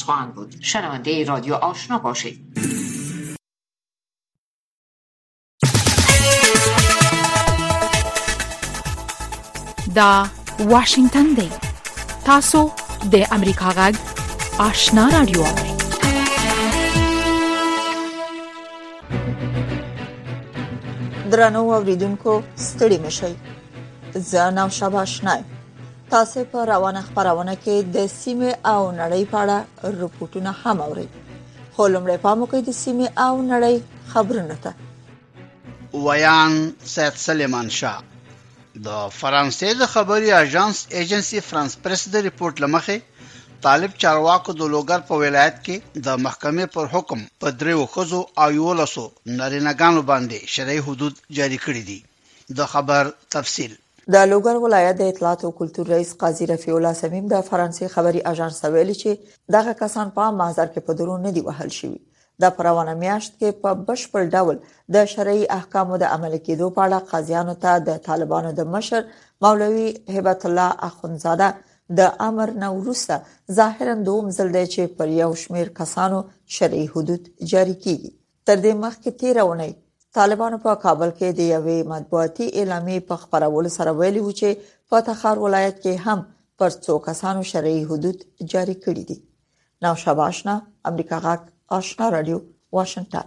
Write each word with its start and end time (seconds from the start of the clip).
خواهند 0.00 0.34
بود 0.34 0.54
شنونده 0.60 1.24
رادیو 1.24 1.54
آشنا 1.54 1.98
باشید 1.98 2.52
دا 9.94 10.26
واشنگتن 10.58 11.26
دی 11.36 11.50
تاسو 12.24 12.70
د 13.12 13.28
امریکا 13.32 13.70
غږ 13.70 13.96
آشنا 14.58 15.08
رادیو 15.12 15.44
درنو 21.30 21.60
اوریدونکو 21.70 22.42
ستړي 22.56 22.98
مشئ 22.98 23.34
زه 24.14 24.50
نو 24.50 24.68
شابه 24.68 24.98
آشنایم 24.98 25.44
تاسو 26.14 26.40
په 26.52 26.58
روانه 26.72 27.00
خبرونه 27.08 27.52
کې 27.62 27.76
د 27.96 27.98
سیمه 28.22 28.48
او 28.72 28.80
نړۍ 29.00 29.24
په 29.30 29.36
اړه 29.44 29.56
رپورټونه 30.02 30.50
هم 30.62 30.78
اورئ 30.86 31.06
خو 31.76 31.82
لمړی 31.94 32.18
پام 32.24 32.38
وکړئ 32.42 32.60
د 32.66 32.72
سیمه 32.84 33.06
او 33.26 33.32
نړۍ 33.52 33.76
خبرونه 34.12 34.56
ته 34.64 34.70
ویان 36.08 36.54
سید 36.94 37.14
سلیمان 37.26 37.68
شاه 37.78 37.98
د 38.86 38.88
فرانسې 39.20 39.68
د 39.80 39.82
خبري 39.94 40.28
اژانس 40.42 40.76
ایجنسی 41.00 41.40
فرانس 41.48 41.72
پریس 41.86 42.02
د 42.12 42.16
رپورت 42.28 42.54
لمخې 42.64 42.96
طالب 43.68 43.92
چارواکو 44.04 44.50
د 44.60 44.62
لوګر 44.74 44.98
په 45.08 45.14
ولایت 45.24 45.56
کې 45.66 45.76
د 46.06 46.08
محکمې 46.24 46.66
پر 46.76 46.86
حکم 46.96 47.20
په 47.42 47.56
دریو 47.62 47.88
خزو 47.94 48.22
او 48.44 48.48
یو 48.60 48.72
لسو 48.82 49.04
نارینګانو 49.38 50.00
باندې 50.10 50.54
شرعي 50.56 50.80
حدود 50.90 51.14
جاری 51.40 51.58
کړی 51.66 51.82
دي 51.92 52.56
د 52.60 52.70
خبر 52.74 53.12
تفصیل 53.36 53.74
د 54.10 54.16
لوګر 54.30 54.56
ولایت 54.64 54.96
د 54.98 55.02
اطلاعات 55.12 55.40
او 55.44 55.50
کلتور 55.58 55.86
رئیس 55.94 56.10
قاضي 56.22 56.44
رفیع 56.52 56.74
الله 56.76 56.94
سمیم 57.02 57.24
د 57.34 57.42
فرانسې 57.48 57.86
خبري 57.94 58.20
اژانس 58.32 58.58
ویلي 58.74 58.94
چې 59.02 59.10
دغه 59.56 59.72
کسان 59.82 60.06
په 60.16 60.24
مازر 60.40 60.66
کې 60.74 60.80
په 60.86 60.92
درو 61.00 61.16
نه 61.24 61.30
دی 61.36 61.42
وهل 61.48 61.70
شوی 61.78 61.98
د 62.44 62.56
پروانه 62.56 62.94
میاشت 63.02 63.32
کې 63.36 63.60
په 63.66 63.70
بشپړ 63.88 64.22
ډول 64.34 64.56
د 64.96 65.06
شرعي 65.12 65.44
احکامو 65.58 65.98
د 66.04 66.10
عمل 66.16 66.34
کېدو 66.46 66.68
په 66.78 66.86
اړه 66.86 66.98
قاضیانو 67.12 67.54
ته 67.64 67.78
د 67.90 68.00
طالبانو 68.08 68.50
د 68.60 68.68
مشر 68.74 69.06
مولوي 69.46 69.86
هبت 70.18 70.46
الله 70.50 70.88
اخونزاده 70.90 71.50
د 72.00 72.10
امر 72.28 72.54
نو 72.64 72.72
وروسته 72.80 73.54
ظاهرا 73.60 73.94
دوم 74.10 74.30
ځل 74.40 74.50
دی 74.58 74.64
چې 74.74 74.98
پر 74.98 75.14
یو 75.22 75.30
شمیر 75.44 75.70
کسانو 75.82 76.20
شرعي 76.58 76.84
حدود 76.96 77.30
جاری 77.54 77.78
کیږي 77.78 78.12
تر 78.46 78.56
دې 78.64 78.84
مخکې 78.86 79.20
13 79.24 79.50
ونې 79.50 79.81
طالبانو 80.18 80.56
په 80.64 80.72
کابل 80.84 81.10
کې 81.18 81.28
د 81.38 81.46
یوې 81.54 81.78
مطبوعاتي 81.92 82.46
اعلامیې 82.60 83.00
په 83.10 83.14
خبرولو 83.22 83.70
سره 83.78 83.90
ویلي 84.00 84.22
و 84.24 84.30
چې 84.40 84.48
په 84.90 84.96
تخار 85.08 85.36
ولایت 85.44 85.76
کې 85.84 85.94
هم 86.06 86.18
پر 86.62 86.70
څو 86.86 86.94
کسانو 87.06 87.42
شرعي 87.50 87.80
حدود 87.92 88.18
جاری 88.54 88.74
کړي 88.84 89.04
دي 89.12 89.18
نو 89.86 89.90
شباشنا 90.04 90.54
امریکا 90.90 91.18
غاک 91.28 91.40
آشنا 91.78 92.06
رادیو 92.16 92.38
واشنگټن 92.78 93.26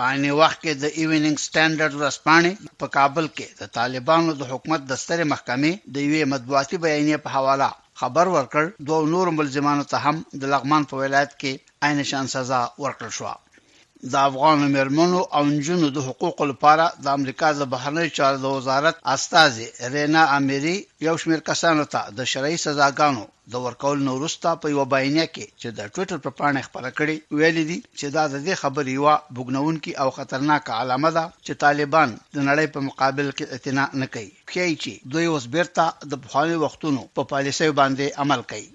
په 0.00 0.10
عین 0.10 0.24
وخت 0.40 0.58
کې 0.64 0.72
د 0.82 0.86
ایوننګ 0.98 1.36
سټانډرډ 1.46 1.92
ورسپانې 2.00 2.52
په 2.84 2.92
کابل 3.00 3.26
کې 3.40 3.46
د 3.64 3.74
طالبانو 3.80 4.30
د 4.40 4.54
حکومت 4.54 4.80
د 4.92 5.02
ستره 5.04 5.28
محکمې 5.34 5.72
د 5.96 6.08
یوې 6.08 6.22
مطبوعاتي 6.36 6.76
بیانیه 6.86 7.22
په 7.24 7.34
حواله 7.38 7.70
خبر 8.04 8.26
ورکړ 8.36 8.62
دوه 8.90 9.00
نور 9.16 9.34
ملزمانو 9.40 9.88
ته 9.94 9.98
هم 10.08 10.16
د 10.42 10.56
لغمان 10.56 10.82
په 10.92 11.02
ولایت 11.04 11.32
کې 11.40 11.88
عین 11.88 12.06
شان 12.12 12.32
سزا 12.38 12.60
ورکړل 12.84 13.12
شو 13.20 13.26
د 14.12 14.16
افغان 14.28 14.58
مرمنو 14.76 15.20
او 15.36 15.42
نجونو 15.54 15.86
د 15.96 16.04
حقوقو 16.08 16.44
لپاره 16.52 16.84
د 17.04 17.06
امریکا 17.18 17.48
د 17.54 17.62
بهرنی 17.72 18.04
چارو 18.18 18.50
وزارت 18.56 18.96
استاذ 19.14 19.52
رینا 19.94 20.22
اميري 20.38 20.76
یو 21.06 21.14
شمېر 21.22 21.40
کسانو 21.48 21.84
ته 21.94 22.02
د 22.18 22.28
شرعي 22.32 22.56
سزاګانو 22.66 23.24
د 23.52 23.64
ورکول 23.66 23.98
نورستا 24.08 24.50
په 24.62 24.66
یو 24.74 24.82
بیانیه 24.94 25.26
کې 25.34 25.44
چې 25.60 25.68
د 25.78 25.90
ټوئیټر 25.94 26.18
پر 26.24 26.32
پاڼه 26.38 26.62
خبره 26.66 26.90
کړې 26.98 27.16
ویل 27.38 27.58
دي 27.70 27.78
چې 27.98 28.06
دا 28.16 28.24
د 28.32 28.34
دې 28.46 28.54
خبرې 28.62 28.94
وا 29.04 29.14
بګنونکې 29.36 29.92
او 30.02 30.08
خطرناک 30.18 30.64
علامه 30.80 31.10
ده 31.16 31.24
چې 31.46 31.52
طالبان 31.64 32.08
د 32.34 32.36
نړۍ 32.48 32.66
په 32.74 32.80
مقابل 32.90 33.26
کې 33.36 33.46
اعتنا 33.52 33.84
نه 34.00 34.06
کوي 34.14 34.30
خو 34.50 34.66
چې 34.82 34.92
دوی 35.12 35.26
اوس 35.32 35.44
بیرته 35.54 35.84
د 36.10 36.26
بخاني 36.26 36.56
وختونو 36.64 37.02
په 37.16 37.30
پالیسۍ 37.34 37.68
باندې 37.80 38.14
عمل 38.24 38.42
کوي 38.52 38.70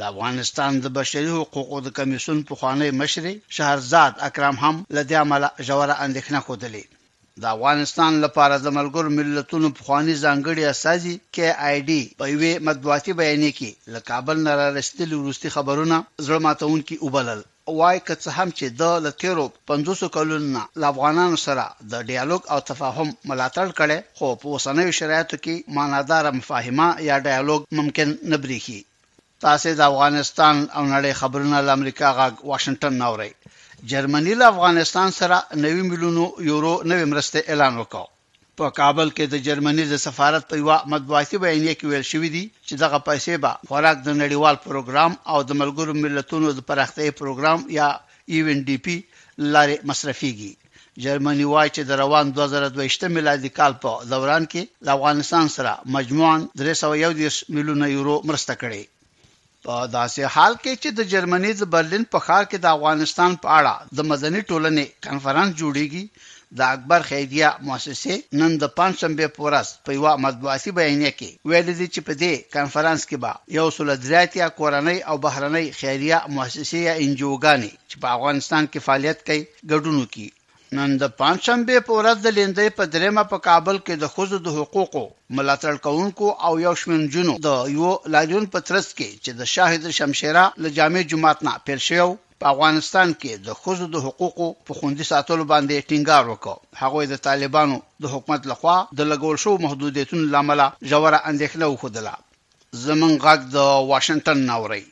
د 0.00 0.02
افغانستان 0.12 0.72
د 0.84 0.86
بشري 0.98 1.30
حقوقو 1.38 1.76
د 1.82 1.88
کمیسون 1.98 2.38
په 2.48 2.52
خوانی 2.58 2.88
مشر 3.00 3.24
شهرزاد 3.56 4.12
اکرام 4.28 4.56
هم 4.64 4.76
لدی 4.96 5.14
عمل 5.24 5.44
جوړه 5.68 5.94
اندېښنه 6.06 6.40
خوده 6.46 6.68
د 7.42 7.44
افغانستان 7.56 8.12
لپاره 8.24 8.56
د 8.64 8.68
ملګر 8.78 9.04
ملتونو 9.18 9.68
په 9.76 9.80
خوانی 9.86 10.14
ځانګړي 10.24 10.62
اساسي 10.74 11.14
کې 11.34 11.46
آی 11.68 11.76
ډي 11.88 12.00
په 12.18 12.24
وی 12.40 12.52
مطبوعاتي 12.68 13.12
بیان 13.20 13.44
کې 13.58 13.68
لکابل 13.94 14.36
نه 14.46 14.52
راستل 14.60 15.10
وروستي 15.16 15.48
خبرونه 15.56 15.96
زړه 16.26 16.38
ماتون 16.46 16.80
کې 16.88 16.96
وبلل 17.06 17.40
وای 17.78 17.98
که 18.06 18.14
څه 18.22 18.28
هم 18.38 18.48
چې 18.58 18.66
د 18.80 18.82
لټیرو 19.06 19.44
500 19.72 20.12
کلونه 20.16 20.62
ل 20.80 20.82
افغانانو 20.92 21.38
سره 21.46 21.64
د 21.92 21.94
ډیالوګ 22.10 22.42
او 22.52 22.58
تفاهم 22.70 23.08
ملاتړ 23.30 23.66
کړي 23.80 23.98
خو 24.18 24.26
په 24.40 24.46
اوسنیو 24.54 24.96
شرایطو 25.00 25.36
کې 25.44 25.54
مانادار 25.78 26.24
مفاهمه 26.38 26.88
یا 27.08 27.16
ډیالوګ 27.28 27.60
ممکن 27.80 28.08
نه 28.32 28.36
بریخي 28.44 28.80
تاسو 29.44 29.68
د 29.78 29.80
افغانستان 29.90 30.56
او 30.76 30.82
نړۍ 30.94 31.12
خبرونه 31.20 31.58
له 31.66 31.72
امریکا 31.78 32.08
غا 32.16 32.26
واشنگټن 32.50 32.92
نوري 33.02 33.30
جرمني 33.90 34.34
له 34.40 34.46
افغانستان 34.54 35.08
سره 35.20 35.36
90 35.64 35.82
میلیون 35.90 36.14
یورو 36.50 36.72
نوې 36.90 37.06
مرسته 37.12 37.38
اعلان 37.50 37.74
وکړ 37.78 38.04
په 38.58 38.66
کابل 38.78 39.08
کې 39.16 39.24
د 39.32 39.44
جرمني 39.46 39.84
د 39.88 39.94
سفارت 40.06 40.42
په 40.50 40.54
یو 40.60 40.70
مطبوعاتي 40.92 41.36
بیانیه 41.44 41.74
کې 41.78 41.86
ویل 41.90 42.06
شوې 42.12 42.28
دي 42.36 42.44
چې 42.66 42.74
دغه 42.84 42.98
پیسې 43.08 43.32
به 43.42 43.50
خوراک 43.68 43.96
د 44.06 44.08
نړیوال 44.22 44.56
پروګرام 44.66 45.12
او 45.32 45.38
د 45.48 45.60
ملګرو 45.62 45.92
ملتونو 46.04 46.48
د 46.54 46.60
پراختیا 46.68 47.12
پروګرام 47.20 47.60
یا 47.78 47.88
ایون 48.32 48.58
ډی 48.68 48.76
پی 48.84 48.96
لارې 49.54 49.76
مصرفيږي 49.90 50.52
جرمني 51.04 51.46
وایي 51.52 51.70
چې 51.76 51.82
د 51.88 52.02
روان 52.02 52.26
2022 52.42 53.08
میلادي 53.16 53.50
کال 53.58 53.72
په 53.84 53.90
دوران 54.12 54.42
کې 54.52 54.62
د 54.86 54.96
افغانستان 54.96 55.46
سره 55.56 55.72
مجموعاً 55.96 56.36
301 56.66 57.40
میلیونه 57.56 57.86
یورو 57.96 58.16
مرسته 58.30 58.54
کړې 58.62 58.82
په 59.66 59.76
داسې 59.98 60.22
حال 60.34 60.54
کې 60.64 60.72
چې 60.82 60.88
د 60.98 61.00
جرمني 61.12 61.50
د 61.56 61.62
برلین 61.74 62.04
په 62.12 62.18
ښار 62.26 62.44
کې 62.50 62.58
د 62.60 62.66
افغانستان 62.76 63.30
په 63.44 63.48
اړه 63.58 63.74
د 63.96 63.98
مدني 64.10 64.40
ټولنې 64.50 64.84
کانفرنس 65.06 65.50
جوړیږي 65.60 66.04
د 66.58 66.60
اکبر 66.74 67.00
خیریه 67.10 67.48
مؤسسه 67.68 68.14
نن 68.40 68.50
د 68.62 68.64
پنځمبه 68.78 69.26
پورس 69.38 69.68
په 69.86 69.90
یو 69.98 70.04
مطبوعاتي 70.26 70.70
بیان 70.78 71.02
کې 71.18 71.30
ویل 71.50 71.68
دي 71.80 71.88
چې 71.94 72.00
په 72.06 72.12
دې 72.22 72.32
کانفرنس 72.56 73.00
کې 73.08 73.16
به 73.22 73.32
یو 73.58 73.66
سل 73.76 73.88
دراتیا 74.04 74.46
کورنۍ 74.60 74.98
او 75.10 75.14
بهرنۍ 75.24 75.66
خیریه 75.80 76.18
مؤسسې 76.36 76.78
یا 76.88 76.94
انجوګانی 77.04 77.72
چې 77.90 77.96
په 78.02 78.06
افغانستان 78.16 78.62
کې 78.70 78.80
فعالیت 78.86 79.18
کوي 79.28 79.42
ګډون 79.70 79.96
کوي 80.12 80.28
نن 80.74 80.90
د 81.02 81.04
پنځشنبه 81.20 81.76
په 81.88 81.92
ورځ 81.98 82.18
د 82.22 82.28
لیندې 82.36 82.68
په 82.78 82.84
درېمه 82.94 83.22
په 83.32 83.38
کابل 83.48 83.76
کې 83.86 83.94
د 84.02 84.10
خوځو 84.12 84.38
د 84.46 84.48
حقوقو 84.58 85.02
ملاتړ 85.38 85.74
کوونکو 85.84 86.30
او 86.46 86.52
یو 86.66 86.74
شمن 86.80 87.02
جنو 87.16 87.34
د 87.46 87.50
یو 87.76 87.90
لاجون 88.14 88.46
پترس 88.56 88.88
کې 88.98 89.08
چې 89.24 89.30
د 89.40 89.50
شاهد 89.54 89.90
شمشیره 89.98 90.44
له 90.62 90.68
جامع 90.78 91.04
جماعت 91.12 91.44
نه 91.48 91.52
پیل 91.66 91.80
شو 91.88 92.08
په 92.40 92.50
افغانستان 92.54 93.14
کې 93.20 93.44
د 93.46 93.58
خوځو 93.60 93.86
د 93.94 94.04
حقوقو 94.06 94.48
په 94.66 94.78
خوندي 94.80 95.08
ساتلو 95.12 95.46
باندې 95.52 95.86
ټینګار 95.90 96.32
وکړ 96.32 96.58
هغه 96.82 97.06
د 97.12 97.22
طالبانو 97.28 97.78
د 98.04 98.14
حکومت 98.16 98.50
لخوا 98.54 98.76
د 99.00 99.10
لګول 99.12 99.40
شو 99.44 99.56
محدودیتونو 99.68 100.28
لامل 100.34 100.64
ژوره 100.66 101.22
اندېښنه 101.30 101.72
وخدله 101.72 102.14
زمونږ 102.84 103.14
غږ 103.28 103.40
د 103.56 103.88
واشنگټن 103.92 104.46
نوري 104.52 104.84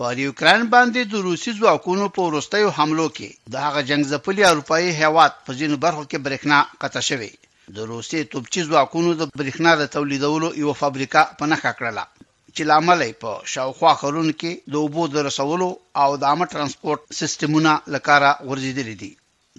په 0.00 0.06
یوکرين 0.26 0.62
باندې 0.74 1.00
د 1.10 1.14
روسي 1.28 1.50
ځواکونو 1.58 2.04
په 2.14 2.20
وروستیو 2.28 2.70
حملو 2.78 3.04
کې 3.16 3.28
د 3.52 3.54
هغه 3.66 3.80
جنگ 3.88 4.02
ځپلي 4.12 4.42
اروپאי 4.46 4.86
هیواد 5.02 5.32
په 5.46 5.50
ځینو 5.58 5.76
برخو 5.84 6.02
کې 6.10 6.24
برېښنا 6.26 6.58
قطع 6.82 7.02
شوه 7.08 7.28
د 7.76 7.78
روسي 7.92 8.20
توپچي 8.32 8.62
ځواکونو 8.68 9.10
د 9.20 9.22
برېښنا 9.38 9.72
د 9.78 9.82
تولیدولو 9.94 10.48
یو 10.62 10.70
فابریکه 10.80 11.22
په 11.38 11.44
نخښه 11.50 11.72
کړله 11.78 12.04
چې 12.54 12.62
لامل 12.70 13.00
یې 13.06 13.12
په 13.22 13.30
شاوخوا 13.52 13.92
خلونو 14.02 14.32
کې 14.40 14.52
د 14.72 14.74
اوبو 14.84 15.02
د 15.14 15.16
رسولو 15.28 15.68
او 16.02 16.10
د 16.20 16.22
عامه 16.30 16.46
ترانسپورت 16.52 17.00
سیستمونه 17.20 17.72
لکاره 17.94 18.30
ورزيدل 18.48 18.88
دي 19.02 19.12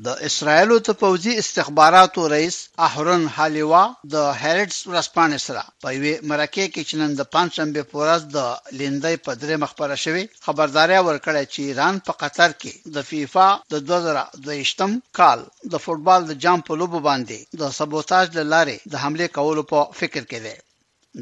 د 0.06 0.10
اسرایلو 0.30 0.76
د 0.88 0.96
پوځي 1.02 1.34
استخباراتو 1.42 2.22
رئیس 2.36 2.58
احرن 2.88 3.22
حالیوا 3.36 3.84
د 4.16 4.16
هریټس 4.42 4.78
ورځپاڼې 4.90 5.40
سره 5.48 5.62
په 5.84 5.88
یوه 5.98 6.14
مرکه 6.32 6.66
کې 6.74 6.82
چې 6.88 6.96
نن 7.02 7.12
د 7.20 7.22
پنځشنبه 7.36 7.82
په 7.90 7.96
ورځ 8.02 8.22
د 8.38 8.40
لیندۍ 8.80 9.16
په 9.26 9.32
درې 9.42 9.56
مخبره 9.64 9.96
شوی 10.04 10.24
خبرداري 10.48 10.98
ورکړه 11.08 11.42
چې 11.54 11.60
ایران 11.70 11.96
په 12.08 12.14
قطر 12.22 12.50
کې 12.62 12.72
د 12.96 13.08
فیفا 13.10 13.48
د 13.72 13.76
2022م 13.90 14.92
کال 15.20 15.40
د 15.74 15.84
فوتبال 15.86 16.22
د 16.28 16.32
جام 16.44 16.60
په 16.68 16.74
لوب 16.80 16.94
باندې 17.08 17.38
د 17.62 17.72
سبوتاج 17.80 18.28
لاره 18.54 18.76
د 18.94 18.96
حمله 19.04 19.26
کولو 19.38 19.62
په 19.72 19.80
فکر 20.00 20.24
کې 20.32 20.40
دی 20.46 20.56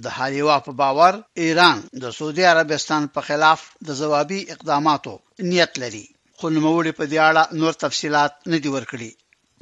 د 0.04 0.16
حالیوا 0.18 0.58
په 0.66 0.72
باور 0.82 1.14
ایران 1.44 1.78
د 2.04 2.18
سعودي 2.18 2.44
عربستان 2.54 3.02
په 3.16 3.20
خلاف 3.28 3.60
د 3.88 4.00
جوابي 4.02 4.40
اقداماتو 4.56 5.14
نیت 5.54 5.72
لري 5.86 6.06
خو 6.40 6.46
نوموړي 6.56 6.92
په 7.00 7.04
دې 7.12 7.18
اړه 7.30 7.44
نور 7.62 7.74
تفصيلات 7.84 8.32
نه 8.52 8.58
دی 8.64 8.70
ورکړي 8.78 9.10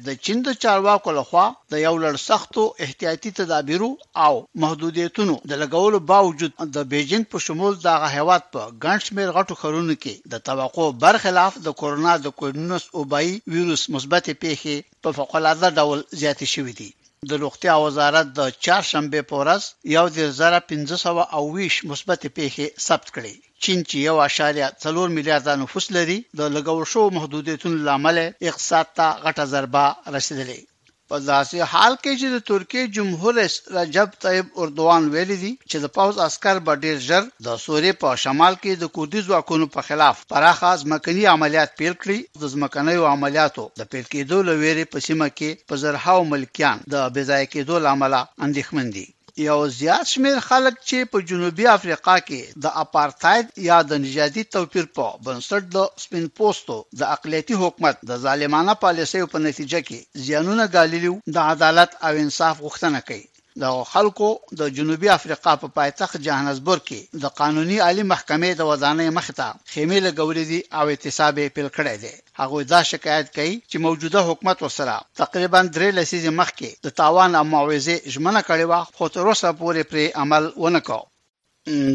د 0.06 0.08
چین 0.24 0.38
د 0.44 0.48
چارواکو 0.62 1.10
لخوا 1.18 1.46
د 1.72 1.74
یو 1.86 1.94
لړ 2.04 2.14
سختو 2.28 2.62
احتیاطي 2.84 3.30
تدابیرو 3.38 3.90
او 4.26 4.34
محدودیتونو 4.62 5.34
د 5.50 5.52
لګولو 5.62 5.98
باوجود 6.12 6.52
د 6.76 6.76
بیجینګ 6.92 7.24
په 7.32 7.38
شمول 7.46 7.72
د 7.80 7.88
هیواد 8.16 8.42
په 8.52 8.60
ګڼشمیر 8.84 9.28
غټو 9.36 9.54
خرونو 9.60 9.94
کې 10.02 10.14
د 10.32 10.34
توقع 10.48 10.86
برخلاف 11.04 11.52
د 11.66 11.68
کورونا 11.80 12.12
د 12.20 12.26
کورونس 12.38 12.84
اوبای 12.98 13.28
وایروس 13.52 13.82
مثبت 13.94 14.24
پیښې 14.42 14.74
په 15.02 15.08
فوق 15.16 15.30
العاده 15.38 15.68
ډول 15.78 15.98
زیاتې 16.20 16.46
شوې 16.54 16.74
دي 16.80 16.90
د 17.30 17.32
روغتیا 17.44 17.74
وزارت 17.86 18.26
د 18.38 18.40
چهارشنبه 18.64 19.20
په 19.28 19.34
ورځ 19.42 19.62
یو 19.96 20.04
د 20.16 20.18
1520 20.30 21.90
مثبت 21.90 22.20
پیښې 22.38 22.66
ثبت 22.86 23.08
کړې 23.16 23.34
چین 23.62 23.78
چې 23.88 23.96
یو 24.08 24.16
اشاریه 24.28 24.66
3 24.82 25.04
میلیارډ 25.16 25.46
نفوس 25.62 25.86
لري 25.96 26.18
د 26.38 26.40
لګول 26.54 26.84
شو 26.92 27.02
محدودیتونو 27.16 27.76
لامل 27.86 28.18
اقتصاد 28.50 28.86
ته 28.98 29.06
غټه 29.24 29.44
ضربه 29.52 29.84
رسیدلې 30.14 30.60
په 31.10 31.18
داسې 31.32 31.58
حال 31.72 31.94
کې 32.02 32.12
چې 32.20 32.26
د 32.32 32.36
ترکیه 32.50 32.90
جمهور 32.96 33.32
رئیس 33.40 33.54
رجب 33.76 34.08
طيب 34.24 34.46
اردوان 34.62 35.02
ویلي 35.14 35.36
دي 35.44 35.52
چې 35.70 35.76
د 35.80 35.86
پاوز 35.96 36.16
عسكر 36.26 36.56
به 36.66 36.72
ډیر 36.84 36.96
ژر 37.08 37.22
د 37.46 37.48
سوریې 37.64 37.92
په 38.02 38.08
شمال 38.24 38.54
کې 38.62 38.72
د 38.76 38.84
کوردي 38.94 39.20
ځواکونو 39.28 39.66
په 39.74 39.80
خلاف 39.88 40.16
پراخ 40.30 40.58
ځمکني 40.82 41.24
عملیات 41.36 41.70
پیل 41.80 41.94
کړي 42.02 42.18
د 42.42 42.44
ځمکني 42.54 42.94
عملیاتو 43.14 43.64
د 43.80 43.82
پیل 43.92 44.06
کېدو 44.14 44.38
لوري 44.48 44.84
په 44.92 44.98
سیمه 45.06 45.28
کې 45.38 45.50
په 45.68 45.74
زرهاو 45.82 46.28
ملکیان 46.32 46.76
د 46.92 46.94
بځای 47.14 47.44
کېدو 47.54 47.74
لامل 47.84 48.12
اندېښمن 48.44 48.86
دي 48.96 49.06
یو 49.48 49.60
زیات 49.80 50.06
شمېر 50.12 50.38
خلک 50.48 50.74
چې 50.88 50.98
په 51.12 51.18
جنوبي 51.28 51.66
افریقا 51.76 52.16
کې 52.28 52.40
د 52.64 52.66
اپارتاید 52.84 53.46
یا 53.68 53.78
د 53.90 53.92
نژادي 54.04 54.44
توپیر 54.54 54.84
په 54.96 55.06
بنسټ 55.24 55.62
د 55.76 55.88
سپین 56.04 56.24
پوستو 56.38 56.76
د 57.00 57.14
اقليتي 57.16 57.54
حکومت 57.62 57.96
د 58.10 58.22
ظالمانه 58.24 58.74
پالیسۍ 58.84 59.22
په 59.32 59.38
نتیجه 59.48 59.80
کې 59.88 59.98
زیانونه 60.24 60.64
ګاللیو 60.74 61.14
د 61.34 61.38
عدالت 61.52 61.90
او 62.06 62.12
انصاف 62.24 62.56
غوښتنه 62.64 62.98
کوي 63.08 63.26
د 63.60 63.64
خلکو 63.92 64.28
د 64.60 64.62
جنوبي 64.76 65.08
افریقا 65.18 65.52
په 65.62 65.66
پایتخت 65.78 66.16
جهانسبورګ 66.26 66.82
کې 66.88 67.00
د 67.22 67.24
قانوني 67.40 67.78
عالی 67.86 68.04
محکمې 68.12 68.50
د 68.56 68.60
ودانې 68.70 69.06
مخته 69.18 69.48
خیمه 69.72 69.98
لګولې 70.06 70.44
دي 70.50 70.60
او 70.78 70.84
اعتصاب 70.92 71.32
یې 71.42 71.52
پیل 71.56 71.68
کړی 71.76 71.96
دی 72.04 72.14
هغه 72.40 72.56
دا 72.72 72.80
شکایت 72.92 73.26
کوي 73.36 73.54
چې 73.70 73.76
موجوده 73.86 74.20
حکومت 74.28 74.58
وسره 74.60 74.94
تقریبا 75.22 75.60
درې 75.76 75.88
لسیزې 75.98 76.30
مخکې 76.40 76.68
د 76.84 76.88
تاوان 77.00 77.30
او 77.38 77.44
معاوضه 77.52 77.94
ژمنه 78.12 78.40
کړې 78.48 78.64
و 78.70 78.72
خو 78.96 79.04
تر 79.14 79.24
اوسه 79.30 79.48
پورې 79.60 79.82
پر 79.90 79.98
عمل 80.22 80.44
ونه 80.62 80.80
کړ 80.88 81.00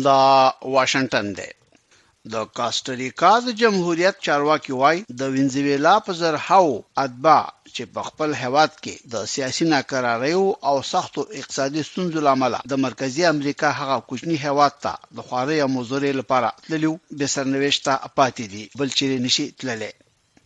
دا 0.05 0.21
واشنگټن 0.75 1.27
دی 1.37 1.49
د 2.33 2.35
کاستاریکا 2.57 3.29
د 3.45 3.47
جمهوریت 3.61 4.15
چارواکي 4.25 4.73
وای 4.81 4.97
د 5.19 5.21
وینزویلا 5.33 5.95
په 6.05 6.11
زرهاو 6.21 6.71
اتباع 7.03 7.43
چې 7.75 7.83
په 7.93 8.01
خپل 8.07 8.29
هواد 8.43 8.71
کې 8.83 8.93
د 9.13 9.15
سیاسي 9.33 9.65
ناکراریو 9.75 10.45
او 10.69 10.75
سختو 10.93 11.21
اقتصادي 11.39 11.81
ستونزو 11.89 12.19
لامل 12.27 12.53
د 12.71 12.73
مرکزی 12.85 13.23
امریکا 13.33 13.69
هغه 13.79 13.95
کوچني 14.09 14.37
هواد 14.47 14.73
ته 14.83 14.93
د 15.15 15.17
خوارې 15.27 15.57
مزورې 15.75 16.11
لپاره 16.19 16.49
تللو 16.67 16.91
به 17.17 17.25
سرنويشت 17.35 17.85
پاتې 18.17 18.43
دي 18.53 18.63
بل 18.79 18.89
چیرې 18.97 19.17
نشي 19.25 19.45
تللی 19.59 19.91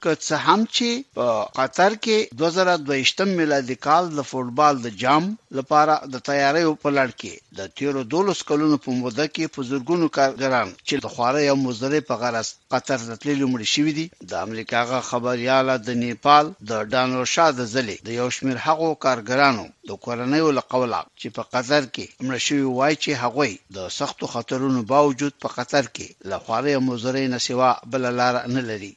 که 0.03 0.11
څه 0.27 0.35
هم 0.45 0.61
چې 0.75 0.89
په 1.17 1.25
قطر 1.57 1.91
کې 2.03 2.17
2022 2.41 3.33
میلادي 3.39 3.75
کال 3.85 4.03
د 4.19 4.27
فوټبال 4.29 4.75
د 4.85 4.97
جام 5.01 5.25
لپاره 5.57 5.95
د 6.13 6.23
تیاری 6.29 6.63
په 6.83 6.89
لړ 6.97 7.07
کې 7.21 7.33
د 7.59 7.69
تیرو 7.79 8.01
12 8.13 8.43
کلونو 8.51 8.77
په 8.85 8.89
موده 9.01 9.25
کې 9.35 9.51
په 9.55 9.59
زورګونو 9.69 10.07
کارګران 10.17 10.69
چې 10.87 10.93
د 11.05 11.07
خوارې 11.13 11.41
یو 11.49 11.57
مزرې 11.65 12.01
په 12.09 12.15
غرض 12.23 12.47
قطر 12.75 12.99
ته 13.07 13.15
تللی 13.21 13.47
مړ 13.53 13.61
شوې 13.73 13.93
دي 13.99 14.05
د 14.31 14.31
امریکا 14.47 14.79
غا 14.91 15.01
خبرياله 15.11 15.75
د 15.87 15.99
نیپال 16.01 16.45
د 16.69 16.71
ډانو 16.93 17.19
شاه 17.33 17.49
د 17.59 17.61
ځلې 17.73 17.95
د 18.07 18.17
یو 18.19 18.27
شمیر 18.37 18.57
هغو 18.65 18.89
کارګرانو 19.05 19.65
د 19.89 19.91
کورنۍ 20.05 20.41
له 20.57 20.63
قوله 20.73 20.99
چې 21.19 21.27
په 21.35 21.43
قطر 21.53 21.81
کې 21.95 22.05
مړ 22.25 22.37
شوی 22.47 22.65
وای 22.79 22.93
چې 23.03 23.11
هغوی 23.23 23.51
د 23.77 23.79
سختو 23.99 24.25
خطرونو 24.33 24.81
باوجود 24.93 25.33
په 25.43 25.47
قطر 25.57 25.83
کې 25.95 26.07
له 26.29 26.37
خوارې 26.45 26.75
مزرې 26.87 27.25
نه 27.33 27.39
سوا 27.47 27.69
بل 27.93 28.03
لار 28.21 28.35
نه 28.57 28.61
لري 28.69 28.93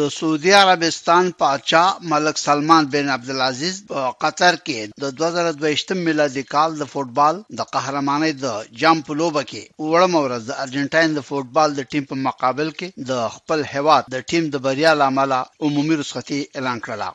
د 0.00 0.08
سعودي 0.18 0.52
عربستان 0.62 1.24
پادشاه 1.42 1.90
ملک 2.12 2.36
سلمان 2.46 2.82
بن 2.94 3.06
عبد 3.16 3.30
العزيز 3.36 3.76
په 3.92 4.00
قطر 4.24 4.54
کې 4.66 4.80
د 5.04 5.14
2022 5.20 6.02
میلادي 6.08 6.42
کال 6.54 6.70
د 6.80 6.90
فوټبال 6.92 7.36
د 7.60 7.70
قهرمانۍ 7.76 8.32
د 8.44 8.68
جام 8.82 8.98
په 9.06 9.12
لوبه 9.20 9.42
کې 9.52 9.62
وړم 9.92 10.12
ورځ 10.24 10.42
د 10.48 10.52
ارجنټاین 10.64 11.10
د 11.16 11.20
فوټبال 11.28 11.70
د 11.78 11.90
ټیم 11.94 12.04
په 12.10 12.16
مقابل 12.26 12.68
کې 12.78 12.88
د 13.12 13.22
خپل 13.38 13.60
هواد 13.72 14.04
د 14.16 14.28
ټیم 14.34 14.44
د 14.52 14.56
بریا 14.68 14.92
لامل 15.00 15.32
عمومي 15.64 15.94
رخصتي 16.02 16.40
اعلان 16.56 16.78
کړه 16.88 17.08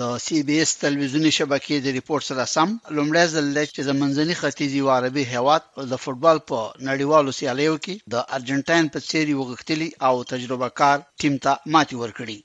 د 0.00 0.02
سی 0.24 0.38
بي 0.48 0.56
اس 0.64 0.70
تلویزیونی 0.84 1.32
شبکې 1.38 1.74
د 1.80 1.86
ریپورت 1.98 2.24
سره 2.30 2.44
سم 2.54 2.68
لومړی 2.96 3.24
ځل 3.34 3.48
چې 3.74 3.80
زمنځني 3.90 4.34
ختیځي 4.40 4.80
او 4.82 4.88
عربي 4.96 5.24
هیواد 5.34 5.62
د 5.90 5.92
فوتبال 6.04 6.38
په 6.50 6.58
نړیوالو 6.88 7.34
سیالیو 7.38 7.74
کې 7.84 7.94
د 8.12 8.14
ارجنټاین 8.36 8.84
په 8.92 8.98
څیر 9.08 9.26
یو 9.34 9.42
غختلی 9.50 9.88
او 10.08 10.14
تجربه 10.32 10.68
کار 10.80 10.98
ټیم 11.20 11.34
ته 11.44 11.52
ماتي 11.72 11.96
ورکړي 12.02 12.38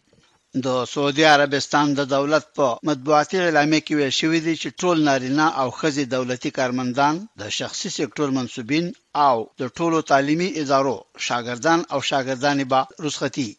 د 0.65 0.67
سعودي 0.93 1.25
عربستان 1.35 1.87
د 1.99 2.01
دولت 2.15 2.45
په 2.57 2.67
مطبوعاتي 2.89 3.37
اعلامیه 3.45 3.81
کې 3.85 3.93
ویل 3.97 4.13
شوی 4.21 4.39
دی 4.45 4.55
چې 4.61 4.69
ټول 4.81 4.97
نارینه 5.09 5.47
او 5.61 5.67
ښځې 5.79 6.03
دولتي 6.15 6.49
کارمندان 6.57 7.15
د 7.41 7.43
شخصي 7.59 7.89
سکتور 7.99 8.29
منسوبین 8.37 8.85
او 9.27 9.35
د 9.61 9.63
ټولو 9.77 9.97
تعلیمي 10.11 10.49
ادارو 10.61 10.97
شاګردان 11.27 11.79
او 11.93 11.99
شاګردانې 12.09 12.65
به 12.71 12.81
رخصتي 13.05 13.49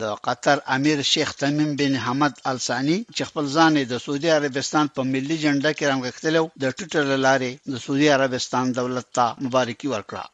د 0.00 0.04
قطر 0.26 0.58
امیر 0.76 0.98
شیخ 1.12 1.30
تمیم 1.42 1.70
بن 1.78 1.94
حمد 2.06 2.32
ال 2.50 2.58
ثانی 2.66 2.96
چې 3.16 3.22
خپل 3.30 3.44
ځان 3.58 3.72
د 3.92 4.00
سعودي 4.04 4.28
عربستان 4.38 4.84
په 4.96 5.00
ملي 5.12 5.36
جنډه 5.44 5.70
کې 5.76 5.84
رنګښتلو 5.92 6.44
د 6.62 6.74
ټوټر 6.78 7.04
لارې 7.26 7.50
د 7.74 7.84
سعودي 7.84 8.08
عربستان 8.16 8.64
دولت 8.78 9.06
ته 9.18 9.26
مبارکي 9.46 9.88
ورکړه 9.94 10.24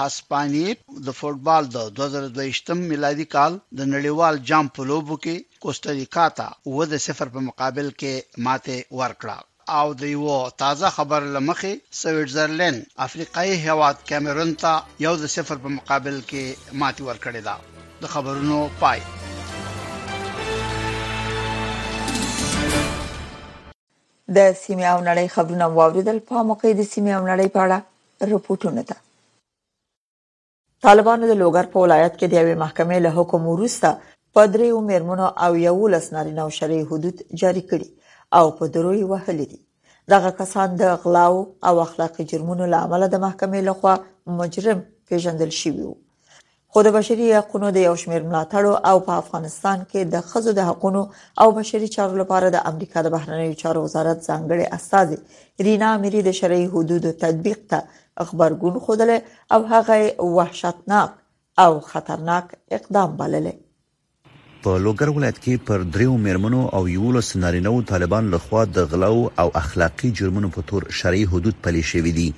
هسپانیې 0.00 0.70
د 1.08 1.18
فوټبال 1.18 1.62
د 1.76 1.88
2022 2.00 2.82
میلادي 2.92 3.26
کال 3.34 3.52
د 3.80 3.90
نړیوال 3.94 4.34
جام 4.50 4.66
په 4.78 4.90
لوبو 4.92 5.16
کې 5.26 5.60
کوستاریکا 5.64 6.26
ته 6.40 6.78
1-0 6.90 7.34
په 7.36 7.40
مقابل 7.50 7.86
کې 8.02 8.44
ماته 8.46 8.78
ورکړه 9.00 9.38
او 9.80 9.86
د 10.04 10.14
یو 10.14 10.38
تازه 10.62 10.88
خبر 10.96 11.20
لمخې 11.36 11.72
سویټزرلند 12.02 12.78
افریقای 13.08 13.50
هیواد 13.68 13.96
کیمرون 14.12 14.50
ته 14.64 14.74
یو 15.06 15.14
د 15.26 15.32
صفر 15.36 15.62
په 15.66 15.74
مقابل 15.78 16.16
کې 16.32 16.76
ماتي 16.84 17.02
ورکړی 17.10 17.40
دی 17.50 17.71
د 18.02 18.06
خبرونو 18.14 18.58
پای 18.82 19.00
د 24.36 24.38
سیمه 24.62 24.86
او 24.94 25.00
نړۍ 25.08 25.26
خبرونه 25.34 25.66
واوریدل 25.78 26.18
په 26.28 26.34
موقع 26.50 26.70
د 26.80 26.88
سیمه 26.92 27.12
او 27.18 27.24
نړۍ 27.32 27.46
په 27.54 27.60
اړه 27.64 27.78
رپورټونه 28.32 28.82
ده 28.90 28.96
طالبانو 30.86 31.24
د 31.30 31.38
لوګر 31.42 31.66
په 31.72 31.76
ولایت 31.84 32.14
کې 32.18 32.26
د 32.28 32.34
یوې 32.40 32.54
محکمې 32.62 32.98
له 33.06 33.10
حکم 33.18 33.42
وروسته 33.54 33.88
په 34.36 34.40
دریو 34.54 34.78
میرمنو 34.92 35.26
او 35.46 35.50
یو 35.66 35.76
لس 35.96 36.06
نارینه 36.14 36.40
او 36.44 36.50
شری 36.58 36.80
حدود 36.92 37.16
جاری 37.42 37.62
کړي 37.70 37.88
او 38.38 38.44
په 38.60 38.64
دروي 38.76 39.02
وهلې 39.12 39.46
دي 39.50 39.60
دغه 40.14 40.30
کسان 40.40 40.68
د 40.84 40.96
غلاو 41.02 41.38
او 41.70 41.74
اخلاقی 41.88 42.22
جرمونو 42.32 42.64
لامل 42.76 43.02
د 43.16 43.26
محکمې 43.26 43.68
لخوا 43.70 43.94
مجرم 44.40 44.78
پیژندل 45.10 45.52
شوي 45.60 45.82
وو 45.90 45.94
خو 46.74 46.82
د 46.84 46.90
بشري 46.92 47.24
حقوقو 47.36 47.70
د 47.76 47.80
یو 47.84 47.96
شمېر 48.02 48.22
ملاتړو 48.26 48.70
او 48.90 48.92
په 49.06 49.14
افغانستان 49.22 49.80
کې 49.80 50.12
د 50.12 50.22
خزو 50.28 50.52
د 50.58 50.68
حقوقو 50.68 51.00
او 51.44 51.46
بشري 51.56 51.88
چارو 51.96 52.20
لپاره 52.20 52.50
د 52.54 52.62
امریکا 52.70 53.02
د 53.06 53.10
بهرنیو 53.14 53.58
چارو 53.62 53.82
وزارت 53.86 54.22
ځانګړي 54.22 54.72
استاذ 54.76 55.66
رینا 55.68 55.90
اميري 55.96 56.22
د 56.28 56.34
شرعي 56.38 56.64
حدودو 56.76 57.12
تطبیق 57.24 57.60
ته 57.74 58.00
خبرګون 58.30 58.78
خوده 58.86 59.18
او 59.56 59.58
هغه 59.74 60.30
وحشتناک 60.38 61.12
او 61.66 61.68
خطرناک 61.90 62.56
اقدام 62.78 63.20
بللې 63.20 64.64
په 64.68 64.80
لوګر 64.86 65.14
ولایت 65.20 65.42
کې 65.44 65.68
پر 65.70 65.86
دریو 65.98 66.16
مرمنو 66.30 66.62
او 66.80 66.82
یولو 66.94 67.26
سنارینو 67.34 67.74
طالبان 67.94 68.32
لخوا 68.38 68.64
د 68.78 68.88
غلو 68.94 69.14
او 69.44 69.48
اخلاقی 69.64 70.12
جرمونو 70.22 70.52
په 70.58 70.68
تور 70.72 70.90
شرعي 71.02 71.28
حدود 71.36 71.62
پلي 71.68 71.86
شوې 71.94 72.18
دي 72.20 72.30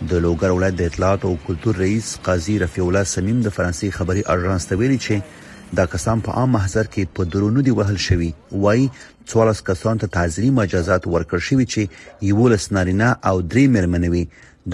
د 0.00 0.12
لوګر 0.24 0.50
ولایت 0.56 0.74
د 0.80 0.88
اطلاعات 0.90 1.24
او 1.28 1.34
کلتور 1.46 1.74
رئیس 1.82 2.08
قاضي 2.28 2.58
رفیع 2.62 2.84
الله 2.84 3.04
سمیم 3.12 3.40
د 3.46 3.54
فرانسې 3.56 3.90
خبري 3.98 4.22
اژانس 4.34 4.66
ته 4.70 4.76
ویلي 4.78 4.98
چې 4.98 5.76
دا 5.80 5.84
کسان 5.92 6.20
په 6.28 6.32
عام 6.40 6.50
محضر 6.54 6.86
کې 6.94 7.04
په 7.18 7.24
درونو 7.34 7.60
دی 7.66 7.70
وهل 7.78 7.96
شوی 8.06 8.30
وای 8.64 8.88
څوارلس 9.26 9.62
کسان 9.70 9.98
ته 10.02 10.06
تعزیری 10.16 10.48
مجازات 10.56 11.06
ورکړ 11.06 11.38
شوی 11.50 11.66
چې 11.74 12.30
یو 12.30 12.48
لس 12.54 12.66
نارینه 12.78 13.12
او 13.32 13.36
درې 13.42 13.64
مرمنوي 13.76 14.24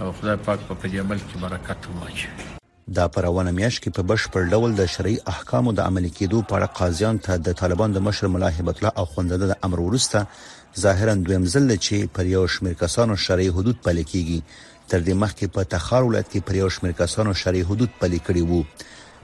او 0.00 0.12
خدای 0.12 0.36
پاک 0.36 0.58
په 0.68 0.88
دې 0.88 0.94
عمل 1.06 1.18
کې 1.28 1.46
برکت 1.46 1.88
واچوي 2.00 2.52
دا 2.96 3.06
په 3.14 3.20
روانه 3.26 3.50
میاشت 3.58 3.78
کې 3.82 3.90
په 3.96 4.02
بشپړ 4.08 4.42
ډول 4.54 4.70
د 4.78 4.82
شرعي 4.94 5.16
احکامو 5.32 5.70
د 5.76 5.80
عملي 5.88 6.10
کېدو 6.18 6.38
په 6.48 6.52
اړه 6.56 6.68
قاضیان 6.78 7.16
ته 7.26 7.32
د 7.46 7.56
طالبان 7.60 7.92
د 7.92 7.98
مشر 8.06 8.26
ملا 8.34 8.48
هیبت 8.56 8.76
الله 8.78 8.92
اخوندزاده 9.02 9.46
د 9.50 9.56
امر 9.68 9.80
ورسته 9.84 10.18
ظاهرا 10.84 11.14
دویم 11.20 11.44
ځل 11.52 11.64
چې 11.86 11.96
پر 12.14 12.26
یو 12.36 12.42
شمېر 12.54 12.74
کسانو 12.82 13.14
شرعي 13.26 13.48
حدود 13.56 13.76
پلي 13.86 14.04
کیږي 14.12 14.38
تر 14.90 14.98
دې 15.06 15.14
مخکې 15.22 15.46
په 15.54 15.60
تخار 15.74 16.02
ولایت 16.08 16.28
کې 16.32 16.40
پر 16.48 16.54
یو 16.62 16.68
شمېر 16.76 16.92
کسانو 17.02 17.32
شرعي 17.42 17.64
حدود 17.70 17.90
پلي 18.00 18.20
کړي 18.26 18.42
وو 18.48 18.60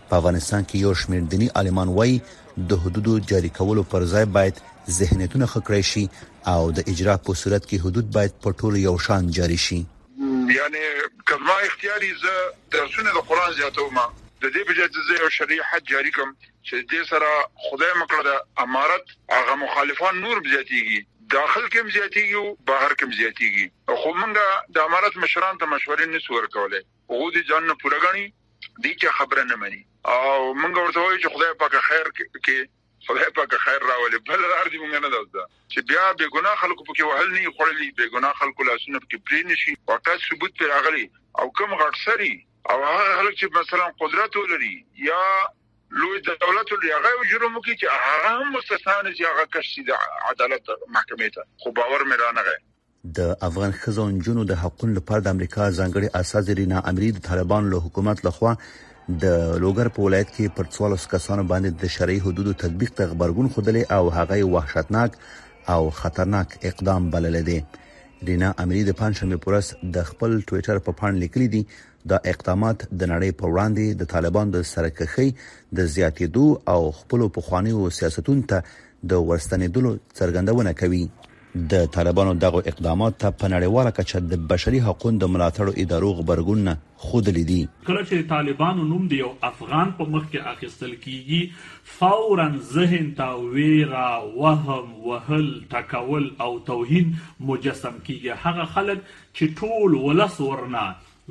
په 0.09 0.15
افغانستان 0.21 0.63
کې 0.65 0.77
یو 0.87 0.95
شمېر 1.03 1.23
دینی 1.33 1.49
عالمان 1.61 1.89
وایي 1.99 2.19
د 2.71 2.81
حدودو 2.85 3.19
جاری 3.31 3.49
کولو 3.61 3.83
پر 3.91 4.03
ځای 4.13 4.27
باید 4.37 4.65
ذهنیتونه 5.01 5.47
خکړې 5.47 5.83
شي 5.93 6.05
او 6.53 6.63
د 6.77 6.79
اجرا 6.93 7.15
په 7.27 7.39
صورت 7.43 7.65
کې 7.71 7.79
حدود 7.85 8.07
باید 8.17 8.33
په 8.43 8.57
ټولو 8.61 8.77
یو 8.89 8.97
شان 9.07 9.31
جاری 9.39 9.61
شي 9.69 9.81
یعنی 10.53 10.79
کله 11.29 11.51
اختیاري 11.67 12.09
زه 12.15 12.35
درسونه 12.71 13.11
د 13.11 13.15
قران 13.29 13.53
زیاتوم 13.53 13.95
د 14.43 14.47
دې 14.55 14.63
په 14.69 14.75
جزې 14.79 15.21
او 15.25 15.29
شریعه 15.39 15.65
حج 15.71 15.83
جاری 15.91 16.11
کوم 16.11 16.31
چې 16.67 16.75
دې 16.93 17.03
سره 17.11 17.29
خدای 17.67 17.91
مکړه 18.03 18.37
د 18.39 18.65
امارت 18.65 19.05
هغه 19.37 19.55
مخالفان 19.63 20.21
نور 20.21 20.37
بزیاتیږي 20.45 20.99
داخل 21.37 21.67
کې 21.69 21.93
زیاتیږي 21.99 22.35
او 22.35 22.57
بهر 22.71 22.93
کې 22.99 23.05
زیاتیږي 23.21 23.67
خو 24.03 24.15
مونږه 24.23 24.79
د 24.79 24.85
امارت 24.87 25.17
مشران 25.25 25.59
ته 25.63 25.67
مشورې 25.75 26.07
نشو 26.17 26.35
ورکولې 26.35 26.81
هغه 27.13 27.29
دي 27.37 27.43
ځان 27.51 27.65
نه 27.71 27.75
پورګني 27.83 28.27
دي 28.83 28.93
چې 29.01 29.17
خبره 29.21 29.43
نه 29.51 29.57
مني 29.65 29.83
او 30.15 30.55
مونږ 30.63 30.75
ورته 30.77 31.01
وایو 31.01 31.23
چې 31.23 31.33
خدای 31.37 31.55
پاک 31.65 31.81
خیر 31.91 32.07
کې 32.17 32.59
خدای 33.07 33.31
پاک 33.37 33.53
خیر 33.65 33.79
راولي 33.91 34.19
بل 34.29 34.41
لار 34.51 34.65
دې 34.73 34.77
مونږ 34.83 34.95
نه 35.05 35.09
ده 35.33 35.43
چې 35.73 35.79
بیا 35.89 36.05
به 36.19 36.25
ګناه 36.37 36.55
خلکو 36.63 36.83
پکې 36.89 37.01
وهل 37.09 37.29
نه 37.35 37.51
خړلې 37.57 37.89
به 37.99 38.05
ګناه 38.15 38.33
خلکو 38.41 38.63
لاسونه 38.69 38.99
پکې 39.03 39.19
پرې 39.29 39.41
نشي 39.53 39.73
واقع 39.89 40.17
ثبوت 40.29 40.53
پر 40.61 40.71
اغلي 40.81 41.07
او 41.39 41.47
کوم 41.57 41.71
غټسري 41.81 42.33
او 42.71 42.79
هغه 42.89 43.05
خلک 43.19 43.35
چې 43.41 43.47
مثلا 43.61 43.87
قدرت 44.03 44.37
ولري 44.37 44.77
یا 45.09 45.23
لوی 46.01 46.21
دولت 46.21 46.67
لري 46.73 46.91
هغه 46.97 47.29
جرم 47.31 47.61
کوي 47.65 47.75
چې 47.81 47.87
هغه 48.07 48.29
هم 48.41 48.53
مستثانه 48.57 49.11
چې 49.15 49.21
هغه 49.31 49.45
کشي 49.55 49.85
د 49.89 49.91
عدالت 50.31 50.63
محکمې 50.97 51.29
ته 51.35 51.43
خو 51.61 51.73
باور 51.79 52.01
مې 52.09 52.17
رانغی 52.23 52.59
د 53.19 53.37
افغان 53.49 53.73
خزانجونو 53.83 54.45
د 54.49 54.59
حقوقو 54.63 54.89
لپاره 54.99 55.21
د 55.21 55.29
امریکا 55.37 55.71
ځانګړي 55.79 56.09
اساس 56.21 56.49
رینا 56.63 56.83
امری 56.93 57.13
د 57.13 57.21
طالبان 57.31 57.71
له 57.71 57.79
حکومت 57.87 58.25
لخوا 58.27 58.53
د 59.23 59.27
لوګر 59.63 59.89
په 59.95 60.01
ولایت 60.07 60.31
کې 60.35 60.49
پر 60.57 60.65
14 60.75 61.11
کسانو 61.13 61.43
باندې 61.53 61.71
د 61.83 61.91
شرعي 61.95 62.19
حدودو 62.25 62.53
تطبیق 62.63 62.91
ته 62.99 63.07
خبرګون 63.13 63.49
خدلې 63.55 63.83
او 63.97 64.11
هغه 64.17 64.45
وحشتناک 64.55 65.13
او 65.75 65.83
خطرناک 66.01 66.57
اقدام 66.71 67.11
بلل 67.15 67.37
دي 67.49 67.59
رینا 68.29 68.51
امری 68.65 68.83
د 68.87 68.91
پنځمه 69.01 69.37
پورس 69.47 69.71
د 69.97 70.07
خپل 70.11 70.31
ټوئیټر 70.51 70.79
په 70.89 70.93
پاڼ 71.01 71.13
لیکلي 71.23 71.49
دي 71.55 71.63
دا 72.13 72.19
اقدامات 72.33 72.79
د 72.91 73.03
نړۍ 73.13 73.31
په 73.41 73.53
وړاندې 73.53 73.87
د 74.01 74.11
طالبان 74.15 74.51
د 74.57 74.63
سرکخۍ 74.73 75.29
د 75.79 75.91
زیاتېدو 75.95 76.47
او 76.75 76.81
خپل 77.01 77.27
پخوانیو 77.41 77.91
سیاستونو 77.99 78.47
ته 78.53 78.63
د 79.13 79.23
ورستنېدلو 79.31 79.93
څرګندونه 80.19 80.77
کوي 80.83 81.05
د 81.55 81.87
طالبانو 81.95 82.33
دغه 82.43 82.63
اقدامات 82.73 83.17
ته 83.21 83.31
په 83.39 83.49
نړیواله 83.53 83.91
کچه 83.99 84.21
د 84.33 84.43
بشري 84.51 84.81
حقوقو 84.85 85.11
د 85.23 85.31
ملاتړو 85.37 85.73
ادارو 85.85 86.11
خبرګون 86.19 86.61
نه 86.69 86.75
خود 87.07 87.29
لیدي 87.39 87.57
کله 87.87 88.03
چې 88.11 88.29
طالبانو 88.33 88.85
نوم 88.91 89.09
دی 89.13 89.19
او 89.29 89.33
افغان 89.49 89.91
په 90.01 90.07
مخ 90.15 90.29
کې 90.29 90.47
اخیستل 90.55 90.95
کیږي 90.95 91.51
فورا 91.99 92.47
ذهن 92.77 93.11
ته 93.21 93.41
ویرا 93.57 94.07
وهم 94.23 95.11
وهل 95.11 95.51
تکول 95.77 96.31
او 96.47 96.51
توهین 96.73 97.11
مجسم 97.51 97.99
کیږي 98.05 98.41
هغه 98.47 98.69
خلک 98.77 99.03
چې 99.07 99.55
ټول 99.63 100.01
ولس 100.07 100.41
ورنه 100.47 100.89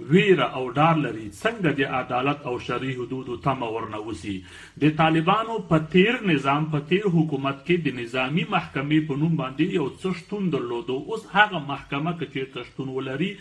ویره 0.08 0.44
او 0.58 0.72
ډار 0.78 0.96
لري 1.06 1.26
څنګه 1.42 1.72
د 1.80 1.92
عدالت 2.00 2.42
او 2.52 2.60
شرعي 2.68 2.94
حدودو 3.00 3.36
تمه 3.48 3.68
ورنوسی 3.76 4.36
د 4.84 4.94
طالبانو 5.02 5.58
په 5.72 5.80
تیر 5.96 6.18
نظام 6.32 6.66
په 6.76 6.84
تیر 6.92 7.08
حکومت 7.16 7.62
کې 7.66 7.86
د 7.88 7.98
نظامی 8.02 8.46
محکمې 8.56 9.08
په 9.10 9.18
نوم 9.24 9.36
باندې 9.42 9.80
یو 9.80 9.88
څشتون 10.04 10.50
درلودو 10.56 10.98
اوس 11.14 11.26
هغه 11.36 11.62
محکمه 11.74 12.16
کې 12.20 12.54
تشتون 12.58 12.90
ولري 12.98 13.32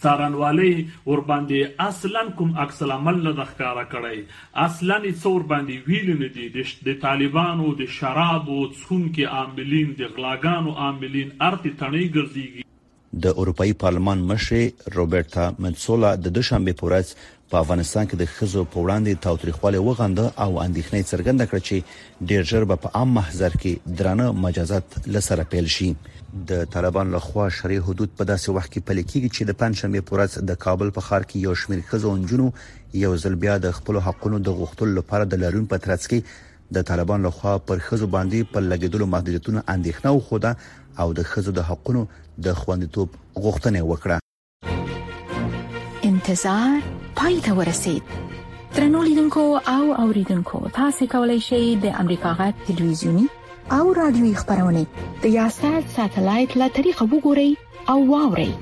سارنوالي 0.02 0.74
ور 1.06 1.20
باندې 1.30 1.88
اصلا 1.88 2.20
کوم 2.40 2.50
عکس 2.64 2.78
العمل 2.86 3.16
نه 3.26 3.32
د 3.38 3.40
ښکارا 3.50 3.84
کړی 3.94 4.18
اصلا 4.66 4.96
څور 5.22 5.40
باندې 5.52 5.74
ویل 5.88 6.08
نه 6.22 6.28
دي 6.38 6.46
د 6.88 6.90
طالبانو 7.04 7.66
د 7.82 7.90
شراب 7.98 8.44
او 8.54 8.60
څون 8.80 9.02
کې 9.14 9.24
عاملین 9.40 9.88
د 10.00 10.02
غلاګانو 10.16 10.70
عاملین 10.86 11.28
ارتي 11.48 11.70
تڼي 11.80 12.04
ګرځيږي 12.14 12.62
د 13.12 13.26
اروپאי 13.36 13.72
پارلمان 13.82 14.18
مشر 14.26 14.56
روبرټا 14.96 15.44
منسولا 15.64 16.10
د 16.26 16.34
دوشنبه 16.34 16.72
پورز 16.82 17.08
په 17.52 17.56
افغانستان 17.60 18.06
کې 18.06 18.16
د 18.20 18.26
خزو 18.34 18.62
په 18.74 18.80
وړاندې 18.80 19.14
تاوتریخواله 19.24 19.80
وغنده 19.88 20.26
او 20.44 20.60
اندېښنې 20.64 21.02
څرګنده 21.10 21.46
کړې 21.50 21.62
چې 21.66 22.28
ډېر 22.30 22.42
ژر 22.50 22.66
به 22.72 22.76
په 22.84 22.92
عام 23.00 23.10
محضر 23.16 23.56
کې 23.62 23.96
درانه 24.00 24.28
مجازات 24.44 24.94
لسره 25.16 25.48
پیل 25.54 25.70
شي 25.76 25.88
د 26.50 26.70
طالبان 26.76 27.10
لخوا 27.16 27.48
شری 27.58 27.80
حدود 27.88 28.14
په 28.20 28.28
داسې 28.30 28.54
وخت 28.58 28.72
کې 28.72 28.90
پلي 28.90 29.04
کېږي 29.06 29.28
چې 29.34 29.48
د 29.50 29.58
پنځمې 29.64 30.06
پورز 30.10 30.38
د 30.52 30.60
کابل 30.66 30.94
په 30.98 31.06
ښار 31.08 31.26
کې 31.26 31.48
یو 31.48 31.58
شمېر 31.64 31.82
خزو 31.90 32.14
انجونو 32.20 32.48
یو 33.04 33.12
ځل 33.24 33.38
بیا 33.46 33.58
د 33.66 33.76
خپل 33.80 34.00
حقونو 34.08 34.38
د 34.50 34.56
غوښتلو 34.60 34.94
لپاره 35.00 35.30
د 35.32 35.42
لارون 35.44 35.66
پترڅ 35.74 36.06
کې 36.14 36.78
د 36.78 36.86
طالبان 36.94 37.26
لخوا 37.30 37.58
پر 37.70 37.86
خزو 37.88 38.06
باندې 38.16 38.54
په 38.56 38.64
لګیدلو 38.70 39.12
محدودیتونه 39.16 39.64
اندېښنه 39.76 40.18
وخوده 40.18 41.00
او 41.04 41.12
د 41.20 41.30
خزو 41.32 41.52
د 41.60 41.68
حقونو 41.72 42.06
د 42.44 42.48
خوندیتوب 42.60 43.08
غوښتنه 43.44 43.80
وکړه 43.90 44.16
انتظار 46.10 46.76
پای 47.18 47.34
ته 47.46 47.50
ورسید 47.60 48.04
ترنو 48.76 49.00
لیدونکو 49.08 49.42
او 49.74 49.84
اوریدونکو 50.04 50.58
تاسو 50.78 51.02
کولی 51.14 51.38
شئ 51.48 51.62
د 51.84 51.96
امریکا 52.04 52.30
غټ 52.40 52.54
ټلویزیونی 52.68 53.26
او 53.78 53.84
رادیوي 54.00 54.34
خبرونه 54.40 54.82
د 55.22 55.36
یاسات 55.38 55.84
ساتلایت 55.96 56.50
لا 56.62 56.68
طریقه 56.78 57.04
وګورئ 57.12 57.50
او 57.94 57.98
واورئ 58.12 58.52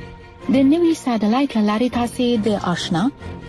د 0.56 0.66
نوي 0.72 0.92
ساتلایت 1.04 1.52
لارې 1.68 1.88
تاسو 1.98 2.26
د 2.46 2.48
آشنا 2.74 3.02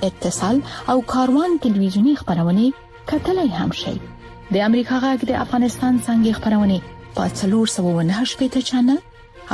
اتصال 0.09 0.57
او 0.93 0.97
کاروان 1.15 1.51
ټلویزیونی 1.65 2.13
خبرونه 2.23 2.65
کتلای 3.13 3.49
هم 3.59 3.71
شئ 3.83 3.97
د 3.99 4.55
امریکا 4.69 4.97
غټ 5.05 5.19
د 5.31 5.43
افغانستان 5.43 5.93
څنګه 6.07 6.31
خبرونه 6.37 6.77
پاتلور 7.19 7.67
798 7.77 8.41
پټ 8.41 8.67
چنل 8.71 8.99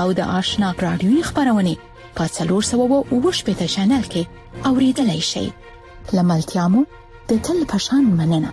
او 0.02 0.08
د 0.14 0.20
آشنا 0.40 0.70
رادیوي 0.86 1.22
خبرونه 1.30 1.74
په 2.16 2.24
370 2.38 3.68
چینل 3.76 4.02
کې 4.16 4.24
اوریدلای 4.70 5.22
شئ 5.32 5.46
لملتيامو 6.18 6.82
د 7.30 7.32
تل 7.50 7.60
پشان 7.74 8.04
مننه 8.22 8.50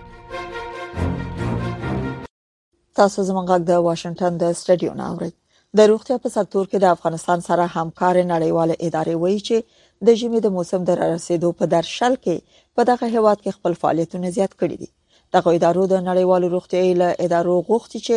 تاسو 2.97 3.19
زموږ 3.29 3.45
غږ 3.51 3.61
د 3.71 3.73
واشنگټن 3.87 4.33
د 4.37 4.43
سټډیو 4.59 4.91
نه 5.01 5.05
اورئ 5.11 5.31
د 5.81 5.91
روغتیا 5.93 6.15
په 6.23 6.27
سکتور 6.37 6.65
کې 6.71 6.77
د 6.85 6.87
افغانستان 6.95 7.39
سره 7.49 7.63
همکار 7.75 8.15
نړیوال 8.33 8.69
ادارې 8.85 9.15
وایي 9.23 9.39
چې 9.51 9.57
د 10.09 10.11
ژمي 10.23 10.39
د 10.45 10.47
موسم 10.57 10.81
در 10.89 10.97
رسیدو 11.15 11.49
په 11.61 11.65
درشل 11.77 12.13
کې 12.23 12.35
په 12.75 12.81
دغه 12.93 13.05
هواد 13.17 13.37
کې 13.45 13.51
خپل 13.59 13.71
فعالیتونه 13.85 14.27
زیات 14.39 14.53
کړي 14.59 14.77
دي 14.81 14.89
دغه 15.35 15.49
ادارو 15.59 15.83
د 15.93 15.95
نړیوال 16.09 16.41
روغتیا 16.57 16.83
له 17.05 17.09
ادارو 17.29 17.55
غوښتي 17.67 17.99
چې 18.07 18.15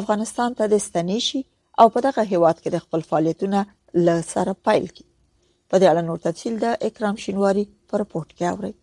افغانستان 0.00 0.50
ته 0.60 0.64
د 0.72 0.74
ستنې 0.86 1.18
شي 1.28 1.40
او 1.80 1.86
په 1.94 1.98
دغه 2.06 2.22
هیواد 2.32 2.56
کې 2.62 2.68
د 2.72 2.76
خپل 2.84 3.00
فعالیتونه 3.10 3.58
له 4.06 4.14
سره 4.32 4.52
پایل 4.66 4.86
کړي 4.96 5.06
په 5.70 5.74
دې 5.80 5.86
اړه 5.92 6.02
نور 6.08 6.18
تفصیل 6.26 6.54
د 6.60 6.66
اکرام 6.88 7.16
شینواری 7.24 7.64
پر 7.88 8.00
پورت 8.10 8.30
کې 8.36 8.44
اورئ 8.52 8.74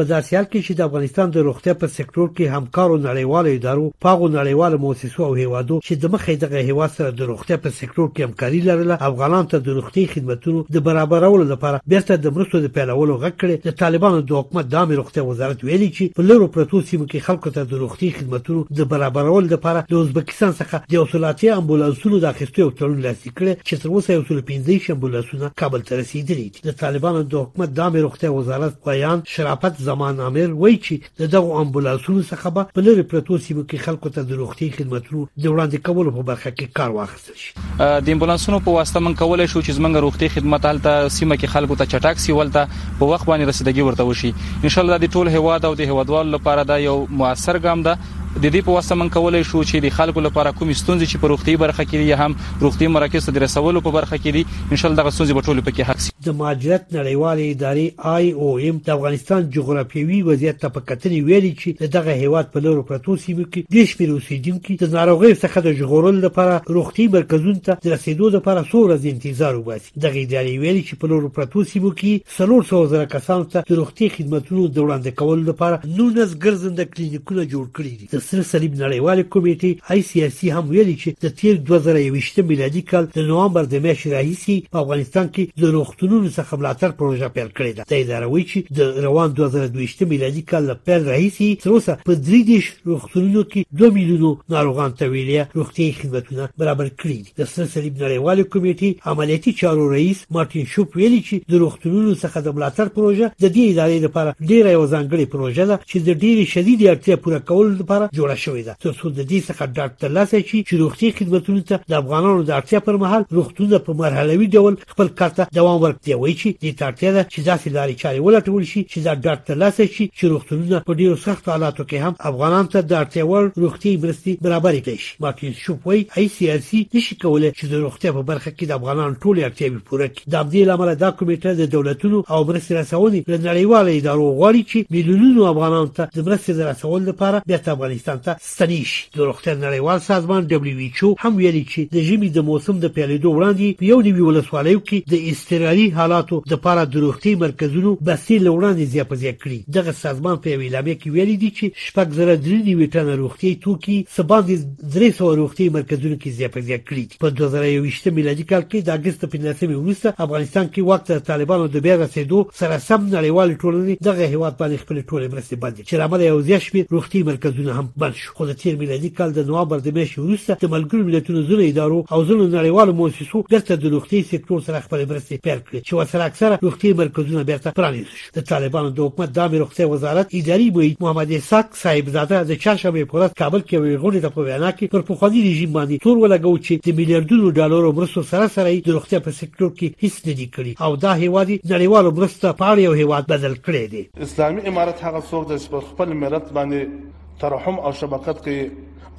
په 0.00 0.04
داسې 0.14 0.32
حال 0.36 0.44
کې 0.52 0.60
چې 0.66 0.72
د 0.76 0.80
افغانستان 0.88 1.26
د 1.32 1.38
روغتیا 1.46 1.72
په 1.80 1.86
سکتور 1.96 2.28
کې 2.36 2.52
همکارو 2.54 2.96
نړیوالو 3.08 3.50
ادارو 3.56 3.82
پاغو 4.04 4.26
نړیوالو 4.38 4.78
مؤسسو 4.84 5.20
او 5.28 5.34
هیوادو 5.40 5.76
چې 5.86 5.92
د 6.02 6.04
مخې 6.14 6.32
دغه 6.44 6.58
هیوا 6.68 6.86
سره 6.96 7.08
د 7.10 7.20
روغتیا 7.30 7.56
په 7.64 7.68
سکتور 7.80 8.06
کې 8.10 8.22
همکاري 8.28 8.60
لرله 8.68 8.94
افغانان 9.08 9.44
ته 9.50 9.56
د 9.58 9.68
روغتي 9.78 10.04
خدماتو 10.12 10.54
د 10.74 10.76
برابرولو 10.86 11.44
لپاره 11.52 11.80
بیرته 11.94 12.12
د 12.26 12.32
مرستو 12.38 12.60
د 12.66 12.72
پیلولو 12.78 13.18
غکړه 13.24 13.54
د 13.66 13.76
طالبانو 13.82 14.22
د 14.30 14.38
حکومت 14.40 14.68
د 14.68 14.78
امر 14.84 14.98
روغتیا 15.02 15.26
وزارت 15.32 15.58
ویلي 15.68 15.90
چې 15.96 16.04
په 16.18 16.26
لورو 16.30 16.48
پروتو 16.56 16.80
سیمو 16.92 17.10
کې 17.10 17.26
خلکو 17.28 17.52
ته 17.58 17.68
د 17.72 17.74
روغتي 17.82 18.10
خدماتو 18.16 18.58
د 18.80 18.88
برابرولو 18.94 19.46
لپاره 19.54 19.84
د 19.92 19.94
ازبکستان 20.04 20.52
څخه 20.62 20.76
د 20.94 21.02
اصولاتي 21.04 21.52
امبولانسونو 21.58 22.22
د 22.22 22.26
اخیستو 22.32 22.64
یو 22.64 22.70
تړون 22.78 23.04
لاسلیک 23.08 23.34
کړ 23.42 23.68
چې 23.68 23.74
تر 23.84 23.88
اوسه 23.94 24.10
یو 24.18 24.24
څلور 24.30 24.48
پنځه 24.52 24.96
امبولانسونه 24.96 25.52
کابل 25.64 25.86
ته 25.92 26.02
رسیدلي 26.02 26.48
دي 26.54 26.66
د 26.70 26.80
طالبانو 26.84 27.22
د 27.36 27.44
حکومت 27.46 27.70
د 27.82 27.86
امر 27.90 28.04
روغتیا 28.08 28.32
وزارت 28.40 28.82
بیان 28.90 29.28
شرافت 29.36 29.78
زمان 29.90 30.20
عامر 30.26 30.50
وایي 30.62 30.78
چې 30.86 31.22
د 31.22 31.30
دغه 31.34 31.60
امبولانسونو 31.62 32.22
څخه 32.28 32.52
به 32.58 32.74
په 32.78 32.86
لری 32.88 33.04
پروتو 33.12 33.38
سیمو 33.46 33.64
کې 33.64 33.86
خلکو 33.86 34.12
ته 34.16 34.28
د 34.30 34.38
روغتي 34.42 34.68
خدماتو 34.76 35.22
د 35.44 35.54
وړاندې 35.54 35.84
کولو 35.88 36.14
په 36.18 36.26
برخه 36.30 36.52
کې 36.54 36.76
کار 36.80 36.94
واخیستل 36.98 37.40
شي 37.44 37.96
د 38.08 38.14
امبولانسونو 38.16 38.60
په 38.68 38.76
واسطه 38.78 39.04
من 39.08 39.18
کولای 39.22 39.48
شو 39.54 39.64
چې 39.64 39.80
زمنګ 39.80 40.04
روغتي 40.06 40.30
خدمات 40.36 40.70
هلته 40.72 41.12
سیمه 41.18 41.40
کې 41.42 41.54
خلکو 41.56 41.80
ته 41.82 41.90
چټک 41.94 42.24
سی 42.26 42.38
ولته 42.38 42.64
په 42.76 43.10
وخت 43.12 43.30
باندې 43.32 43.52
رسیدګي 43.52 43.88
ورته 43.88 44.08
وشي 44.10 44.32
ان 44.68 44.76
شاء 44.76 44.84
الله 44.86 45.02
د 45.06 45.14
ټول 45.18 45.34
هواد 45.38 45.68
او 45.70 45.74
د 45.82 45.92
هوادوال 45.94 46.32
لپاره 46.38 46.68
دا 46.72 46.80
یو 46.88 46.96
موثر 47.22 47.62
ګام 47.68 47.86
ده 47.90 48.18
د 48.38 48.42
دې 48.54 48.60
په 48.66 48.72
واسطه 48.74 48.94
من 48.98 49.08
کولای 49.14 49.38
شو 49.46 49.60
چې 49.64 49.80
د 49.84 49.94
خلکو 49.94 50.20
لپاره 50.24 50.50
کوم 50.58 50.68
ستونزې 50.80 51.06
چې 51.12 51.18
په 51.22 51.28
روغتي 51.30 51.54
برخه 51.60 51.84
کې 51.84 52.10
یا 52.10 52.16
هم 52.26 52.34
روغتي 52.66 52.86
مراکز 52.96 53.24
ته 53.28 53.40
رسولو 53.42 53.80
په 53.86 53.90
برخه 53.96 54.16
کې 54.18 54.30
دي 54.36 54.68
ان 54.74 54.80
شاء 54.82 54.86
الله 54.90 55.02
دغه 55.02 55.12
ستونزې 55.16 55.34
به 55.38 55.46
ټول 55.48 55.60
پکې 55.68 55.88
حق 55.88 56.04
شي 56.04 56.12
د 56.26 56.36
مهاجرت 56.42 56.84
نړیوالې 56.96 57.46
ادارې 57.54 58.06
آی 58.12 58.30
او 58.44 58.50
ایم 58.66 58.78
د 58.88 58.92
افغانستان 58.94 59.48
جغرافیوي 59.56 60.18
وضعیت 60.28 60.60
ته 60.66 60.72
په 60.76 60.82
کتنې 60.90 61.26
ویلي 61.30 61.50
چې 61.62 61.90
دغه 61.96 62.14
هیواد 62.20 62.52
په 62.54 62.64
لور 62.68 62.78
پروتو 62.92 63.16
سیمو 63.24 63.46
کې 63.48 63.76
د 63.78 63.88
شپې 63.94 64.14
اوسیدونکو 64.18 64.78
د 64.84 64.94
ناروغي 64.98 65.32
څخه 65.34 65.66
د 65.66 65.74
ژغورل 65.82 66.22
لپاره 66.26 66.76
روغتي 66.78 67.08
مرکزونو 67.16 67.58
ته 67.70 67.92
رسیدو 67.96 68.30
لپاره 68.36 68.64
څو 68.70 68.84
ورځې 68.84 69.10
انتظار 69.16 69.58
وباسي 69.58 69.92
دغه 70.06 70.22
ادارې 70.22 70.62
ویلي 70.64 70.84
چې 70.88 71.02
په 71.02 71.12
لور 71.16 71.28
پروتو 71.40 71.66
سیمو 71.74 71.92
کې 71.98 72.38
څلور 72.38 72.70
څو 72.70 72.86
زره 72.94 73.10
کسانو 73.18 73.50
ته 73.58 73.68
د 73.74 73.82
روغتي 73.82 74.10
خدماتو 74.18 74.62
د 74.62 74.88
وړاندې 74.88 75.20
کولو 75.24 75.50
لپاره 75.52 75.92
نونز 75.98 76.38
ګرځنده 76.46 76.90
کلینیکونه 76.96 77.44
جوړ 77.44 77.76
کړي 77.76 77.94
دي 78.00 78.19
د 78.20 78.24
سر 78.28 78.40
صلیب 78.52 78.72
نړیوال 78.84 79.18
کمیټې 79.32 79.72
آی 79.92 80.00
سی 80.08 80.18
سی 80.38 80.46
هم 80.54 80.64
ویلي 80.72 80.94
چې 81.02 81.08
د 81.22 81.26
تیر 81.38 81.54
2021 81.68 82.48
میلادي 82.50 82.80
کال 82.90 83.04
د 83.16 83.24
نوامبر 83.30 83.64
د 83.74 83.80
میاشتې 83.84 84.08
راهیسې 84.16 84.56
په 84.74 84.82
افغانستان 84.84 85.26
کې 85.34 85.44
د 85.62 85.72
روغتونونو 85.76 86.28
څخه 86.36 86.52
ملاتړ 86.60 86.90
پروژه 86.98 87.28
پیل 87.36 87.48
کړې 87.56 87.72
ده 87.76 87.82
د 87.90 87.92
اداروي 88.04 88.44
چې 88.50 88.58
د 88.76 88.78
روان 89.06 89.28
2022 89.38 90.10
میلادي 90.12 90.42
کال 90.50 90.62
له 90.72 90.76
پیل 90.88 91.00
راهیسې 91.12 91.46
تر 91.62 91.68
اوسه 91.76 91.92
په 92.10 92.18
درې 92.26 92.40
دیش 92.50 92.64
روغتونونو 92.90 93.40
کې 93.54 93.60
2 93.84 93.90
میلیونو 93.96 94.30
ناروغان 94.56 94.90
ته 95.00 95.04
ویلي 95.14 95.38
روغتي 95.60 95.86
خدمتونه 96.02 96.44
برابر 96.64 96.86
کړي 97.00 97.16
دي 97.24 97.32
د 97.42 97.50
سر 97.54 97.64
صلیب 97.76 97.94
نړیوال 98.02 98.38
کمیټې 98.56 98.90
عملیاتي 99.14 99.50
چارو 99.62 99.84
رئیس 99.96 100.18
مارټین 100.38 100.64
شوپ 100.74 100.96
ویلي 101.02 101.22
چې 101.28 101.36
د 101.56 101.64
روغتونونو 101.64 102.10
څخه 102.22 102.38
د 102.46 102.58
ملاتړ 102.60 102.86
پروژه 103.00 103.26
د 103.42 103.44
دې 103.54 103.64
ادارې 103.72 103.98
لپاره 104.06 104.30
ډیره 104.50 104.68
یو 104.78 104.84
ځانګړې 104.92 105.24
پروژه 105.34 105.64
ده 105.72 105.76
چې 105.90 105.98
د 106.10 106.24
ډیری 106.24 106.44
شدید 106.54 106.80
اړتیا 106.92 107.14
پوره 107.26 107.38
کول 107.52 107.68
لپاره 107.80 108.08
جوړه 108.16 108.36
شوې 108.44 108.62
ده 108.68 108.74
ترڅو 108.84 109.06
د 109.18 109.20
دې 109.30 109.40
څخه 109.48 109.62
ډاډ 109.76 109.90
ترلاسه 110.02 110.38
شي 110.50 110.58
چې 110.68 110.74
روغتي 110.82 111.08
خدماتو 111.18 111.62
ته 111.70 111.76
د 111.90 111.92
افغانانو 112.02 112.42
د 112.44 112.50
اړتیا 112.58 112.80
پر 112.86 112.96
مهال 113.02 113.24
روغتونه 113.38 113.78
په 113.86 113.92
مرحلوي 114.00 114.46
ډول 114.56 114.78
خپل 114.92 115.08
کار 115.20 115.32
ته 115.38 115.48
دوام 115.58 115.76
ورکړي 115.84 116.14
وي 116.20 116.34
چې 116.40 116.48
د 116.64 116.66
تاړتیا 116.80 117.10
ده 117.16 117.22
چې 117.32 117.40
ځاسي 117.48 117.70
لاري 117.76 117.94
چاري 118.02 118.20
ولټول 118.28 118.62
شي 118.72 118.80
چې 118.90 118.98
دا 119.06 119.14
ډاډ 119.24 119.38
ترلاسه 119.50 119.84
شي 119.96 120.04
چې 120.18 120.24
روغتونونه 120.32 120.82
په 120.88 120.94
ډیرو 121.00 121.16
سخت 121.26 121.48
حالاتو 121.52 121.84
کې 121.90 122.02
هم 122.04 122.14
افغانان 122.30 122.70
ته 122.74 122.78
د 122.90 122.92
اړتیا 123.02 123.24
وړ 123.30 123.62
روغتي 123.64 123.92
مرستي 124.04 124.32
برابرې 124.44 124.80
کړي 124.86 124.98
شي 125.06 125.16
مارټین 125.24 125.54
شوپوي 125.64 126.00
ای 126.16 126.26
سی 126.36 126.50
ار 126.50 126.62
سی 126.68 126.80
نشي 126.94 127.16
کولای 127.24 127.52
چې 127.58 127.64
د 127.72 127.84
روغتي 127.84 128.10
په 128.18 128.22
برخه 128.32 128.50
کې 128.56 128.64
د 128.66 128.72
افغانان 128.80 129.16
ټول 129.24 129.36
اړتیاوې 129.44 129.80
پوره 129.90 130.08
کړي 130.12 130.34
د 130.34 130.38
دې 130.52 130.62
لامل 130.70 130.90
دا 131.04 131.10
کمیټه 131.20 131.50
د 131.62 131.72
دولتونو 131.76 132.18
او 132.34 132.40
مرستې 132.48 132.72
رسونې 132.80 133.20
له 133.32 133.38
نړیوالو 133.48 133.90
ادارو 133.98 134.28
غواړي 134.38 134.62
چې 134.70 134.78
میلیونونو 134.94 135.42
افغانان 135.54 135.86
ته 135.96 136.02
د 136.16 136.18
مرستې 136.28 136.52
رسولو 136.72 137.04
لپاره 137.10 137.42
بیا 137.48 137.58
افغانستان 137.66 137.98
افغانستان 138.00 138.18
ته 138.24 138.36
ستنې 138.40 138.82
شي 138.90 139.02
د 139.14 139.18
روغتیا 139.28 139.54
نړیوال 139.54 139.98
سازمان 140.10 140.42
دبليو 140.50 140.78
ایچ 140.84 140.98
او 141.04 141.16
هم 141.22 141.32
ویلي 141.36 141.64
چې 141.72 141.80
د 141.94 141.98
ژمي 142.08 142.28
د 142.32 142.38
موسم 142.48 142.76
د 142.80 142.86
پیلېدو 142.96 143.28
وړاندې 143.32 143.76
یو 143.90 143.98
نیوي 144.06 144.22
ولسوالیو 144.28 144.80
کې 144.88 144.98
د 145.12 145.14
استرالي 145.30 145.86
حالاتو 145.98 146.40
د 146.50 146.54
لپاره 146.60 146.84
د 146.92 146.94
روغتي 147.04 147.32
مرکزونو 147.44 147.90
بسې 148.08 148.34
لوړاندې 148.46 148.84
زیاتې 148.94 149.34
کړې 149.42 149.58
دغه 149.76 149.92
سازمان 150.04 150.36
په 150.44 150.56
ویلامه 150.62 150.94
کې 151.00 151.08
ویلي 151.14 151.36
دي 151.42 151.50
چې 151.58 151.66
شپږ 151.86 152.06
زره 152.18 152.34
درې 152.44 152.58
نیوي 152.68 152.86
ټن 152.94 153.06
روغتي 153.22 153.52
توکي 153.66 153.98
سبا 154.16 154.38
د 154.48 154.50
درې 154.94 155.10
سو 155.18 155.34
روغتي 155.42 155.66
مرکزونو 155.78 156.16
کې 156.22 156.36
زیاتې 156.38 156.80
کړې 156.88 157.04
په 157.22 157.28
2023 157.42 158.18
میلادي 158.18 158.44
کال 158.52 158.62
کې 158.70 158.80
د 158.88 158.90
اگست 158.98 159.24
په 159.30 159.36
19 159.44 159.80
وروسته 159.80 160.08
افغانستان 160.26 160.66
کې 160.68 160.86
وخت 160.90 161.26
طالبانو 161.32 161.68
د 161.76 161.84
بیا 161.88 161.96
رسیدو 162.04 162.40
سره 162.62 162.82
سم 162.88 163.00
نړیوال 163.14 163.50
ټولنې 163.62 164.04
دغه 164.10 164.24
هیواد 164.34 164.58
باندې 164.60 164.82
خپل 164.84 164.96
ټولې 165.00 165.32
مرستې 165.34 165.56
باندې 165.64 165.82
چې 165.88 165.94
رامل 166.02 166.20
یو 166.28 166.40
ځای 166.48 166.58
شپې 166.66 166.82
روغتي 166.96 167.20
مرکزونه 167.30 167.72
هم 167.78 167.89
بند 167.96 168.14
شو 168.16 168.32
خو 168.34 168.46
د 168.46 168.52
تیر 168.62 168.76
میلادي 168.76 169.08
کال 169.20 169.32
د 169.32 169.46
نوامبر 169.50 169.78
د 169.86 169.92
میاشتې 169.94 170.18
وروسته 170.18 170.54
د 170.62 170.72
ملګرو 170.74 171.04
ملتونو 171.04 171.42
ځینو 171.50 171.62
ادارو 171.66 171.98
او 172.14 172.20
ځینو 172.24 172.46
نړیوالو 172.46 172.92
مؤسسو 173.00 173.42
بیرته 173.52 173.74
د 173.84 173.94
روغتي 173.96 174.22
سکتور 174.32 174.60
سره 174.68 174.80
خپل 174.86 175.04
مرستې 175.04 175.36
پیل 175.46 175.58
کړې 175.62 175.80
چې 175.88 175.92
ورسره 175.92 176.24
اکثره 176.24 176.58
روغتي 176.68 176.92
مرکزونه 177.02 177.44
بیرته 177.50 177.70
پرانیستل 177.80 178.12
شول 178.22 178.40
د 178.42 178.46
طالبانو 178.52 178.90
د 178.98 179.10
حکومت 179.10 179.32
د 179.38 179.42
امر 179.46 179.56
روغتي 179.64 179.84
وزارت 179.92 180.34
اداري 180.42 180.68
محیط 180.78 181.02
محمد 181.06 181.32
اسحاق 181.38 181.74
صاحب 181.82 182.08
زاده 182.18 182.42
د 182.52 182.60
چاشمې 182.62 183.10
په 183.12 183.20
ورځ 183.20 183.38
کابل 183.42 183.60
کې 183.66 183.86
ویل 183.86 183.98
غوړي 184.04 184.24
د 184.26 184.34
په 184.38 184.46
وینا 184.48 184.72
کې 184.78 184.86
پر 184.96 185.00
پخوانی 185.12 185.42
رژیم 185.50 185.72
باندې 185.78 186.04
تور 186.08 186.16
ولګو 186.20 186.66
چې 186.66 186.74
د 186.90 186.98
میلیارډونو 187.00 187.54
ډالرو 187.60 187.92
مرستو 188.00 188.22
سره 188.32 188.46
سره 188.58 188.74
د 188.88 188.98
روغتي 188.98 189.18
په 189.28 189.38
سکتور 189.40 189.74
کې 189.78 190.06
هیڅ 190.06 190.30
نه 190.30 190.34
دي 190.42 190.50
کړی 190.56 190.82
او 190.88 190.96
دا 191.06 191.14
هیواد 191.22 191.48
نړیوالو 191.56 192.10
مرستو 192.20 192.52
په 192.60 192.72
اړه 192.74 192.80
یو 192.86 192.92
هیواد 193.04 193.26
بدل 193.34 193.54
کړی 193.54 193.84
دی 193.94 194.08
اسلامي 194.28 194.62
امارت 194.74 195.04
هغه 195.08 195.20
څوک 195.30 195.44
دی 195.50 195.56
چې 195.58 195.84
خپل 195.94 196.08
ملت 196.24 196.46
باندې 196.52 197.19
ترحم 197.42 197.76
او 197.86 197.92
شفقت 198.00 198.38
کوي 198.44 198.62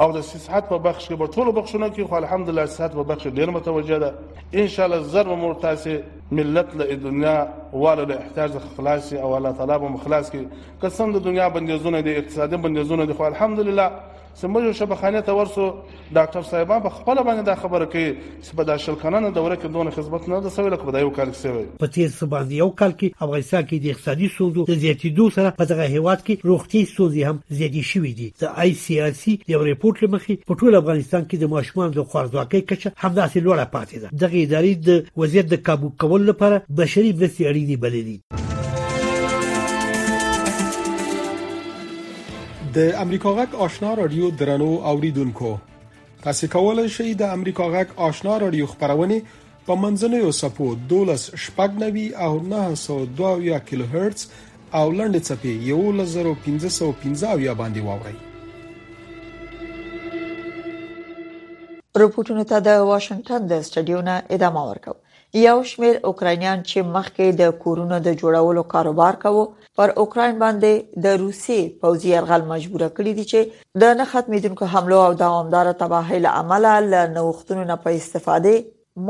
او 0.01 0.09
د 0.17 0.19
صحت 0.45 0.63
په 0.71 0.77
بخش 0.87 1.03
کې 1.09 1.15
په 1.21 1.27
ټولو 1.35 1.51
بخشونو 1.59 1.87
کې 1.95 2.03
خو 2.09 2.15
الحمدلله 2.23 2.65
صحت 2.75 2.91
په 2.99 3.03
بخش 3.11 3.23
ډیر 3.37 3.49
متوجه 3.57 3.97
ده 4.03 4.09
ان 4.61 4.67
شاء 4.73 4.85
الله 4.87 4.99
زر 5.13 5.27
مرتاسي 5.43 5.95
ملت 6.37 6.69
له 6.79 6.85
دنیا 7.07 7.35
والا 7.83 8.03
له 8.09 8.15
احتیاج 8.21 8.51
خلاصي 8.77 9.15
او 9.23 9.29
الله 9.37 9.51
تعالی 9.59 9.77
په 9.83 9.89
مخلاص 9.97 10.31
کې 10.33 10.81
قسم 10.83 11.11
د 11.17 11.23
دنیا 11.29 11.47
بندیزونه 11.55 12.01
دي 12.07 12.15
اقتصادي 12.21 12.57
بندیزونه 12.65 13.03
دي 13.05 13.13
خو 13.17 13.23
الحمدلله 13.31 13.85
سمجو 14.35 14.73
شبخانه 14.73 15.21
ته 15.21 15.31
ورسو 15.33 15.65
ډاکټر 16.13 16.41
صاحبان 16.49 16.81
په 16.81 16.89
خپل 16.97 17.15
باندې 17.23 17.43
دا 17.45 17.55
خبره 17.61 17.85
کوي 17.93 18.11
چې 18.43 18.55
په 18.59 18.63
داشل 18.69 18.95
کانانه 19.03 19.29
دوره 19.37 19.55
کې 19.55 19.67
دونه 19.77 19.91
خدمت 19.97 20.29
نه 20.29 20.39
د 20.45 20.53
سوي 20.55 20.69
لکه 20.69 20.91
په 20.91 21.01
یو 21.03 21.09
کال 21.17 21.31
کې 21.31 21.41
سوي 21.45 21.65
په 21.83 21.91
تیر 21.97 22.13
سبا 22.19 22.41
دی 22.51 22.59
یو 22.61 22.69
کال 22.83 22.93
کې 22.93 23.25
افغانستان 23.27 23.63
کې 23.65 23.83
د 23.85 23.95
اقتصادي 23.95 24.29
سوزو 24.37 24.65
د 24.69 24.79
زیاتیدو 24.85 25.25
سره 25.37 25.53
په 25.61 25.69
دغه 25.73 25.89
هیواد 25.95 26.23
کې 26.27 26.49
روغتي 26.51 26.83
سوزي 26.93 27.23
هم 27.29 27.35
زیاتې 27.57 27.91
شوې 27.91 28.13
دي 28.21 28.31
د 28.43 28.61
آی 28.65 28.73
سی 28.85 28.99
آر 29.07 29.17
سی 29.23 29.33
یو 29.55 29.63
ریپورت 29.71 30.03
لمخې 30.05 30.49
په 30.51 30.59
ټول 30.63 30.79
افغانستان 30.81 31.25
کې 31.25 31.41
د 31.45 31.53
ماشومان 31.55 31.95
د 31.97 32.07
خوارځواکۍ 32.09 32.63
کچه 32.71 32.93
همداسې 33.03 33.49
لوړه 33.49 33.67
پاتې 33.75 34.05
ده 34.05 34.17
دغه 34.23 34.43
ادارې 34.43 34.87
د 34.87 35.21
وضعیت 35.23 35.51
د 35.55 35.61
قابو 35.69 35.93
کول 36.05 36.29
لپاره 36.31 36.63
بشري 36.81 37.13
مرستې 37.13 37.43
اړینې 37.51 37.83
بللې 37.85 38.03
دي 38.09 38.50
د 42.75 42.83
امریکا 42.97 43.29
غک 43.37 43.55
آشنا 43.63 43.93
رادیو 43.95 44.27
درنو 44.39 44.67
اوریدونکو 44.89 45.47
تاسو 46.25 46.47
کولی 46.51 46.85
شئ 46.97 47.07
د 47.21 47.31
امریکا 47.37 47.65
غک 47.73 47.89
آشنا 48.07 48.35
رادیو 48.43 48.67
خبرونه 48.73 49.17
په 49.69 49.75
منځنوي 49.81 50.29
سپو 50.37 50.67
12 50.93 51.41
شپږ 51.45 51.75
نوي 51.81 52.05
او 52.27 52.29
902 52.53 53.57
کیلو 53.71 53.89
هرتز 53.95 54.23
او 54.81 54.85
لنډ 54.91 55.25
چپی 55.31 55.53
11515 55.73 57.43
یا 57.47 57.57
باندې 57.63 57.85
واوري 57.89 58.17
رپورټونه 62.03 62.49
ته 62.53 62.65
د 62.69 62.89
واشنگټن 62.91 63.51
د 63.53 63.67
سټډیو 63.71 64.05
نه 64.11 64.19
ادامه 64.37 64.65
ورکوي 64.71 65.10
یو 65.33 65.61
شمیر 65.69 65.95
اوکراینیان 66.09 66.63
چې 66.69 66.77
مخکې 66.95 67.25
د 67.41 67.51
کورونو 67.65 67.97
د 68.07 68.15
جوړولو 68.21 68.63
کاروبار 68.73 69.13
کوي 69.23 69.43
پر 69.79 69.91
اوکراین 70.03 70.39
باندې 70.39 71.03
د 71.05 71.13
روسي 71.21 71.59
پوځي 71.83 72.09
يرغل 72.15 72.41
مجبور 72.49 72.81
کړی 72.97 73.11
دي 73.19 73.23
چې 73.29 73.61
د 73.83 73.93
نه 73.99 74.05
ختمیدونکو 74.13 74.67
حمله 74.73 74.99
او 75.11 75.13
دوامدار 75.23 75.71
تباہی 75.83 76.19
له 76.25 76.33
عمله 76.41 76.73
له 76.93 77.01
نوښتونو 77.15 77.63
نه 77.71 77.77
په 77.85 77.97
استفاده 77.99 78.55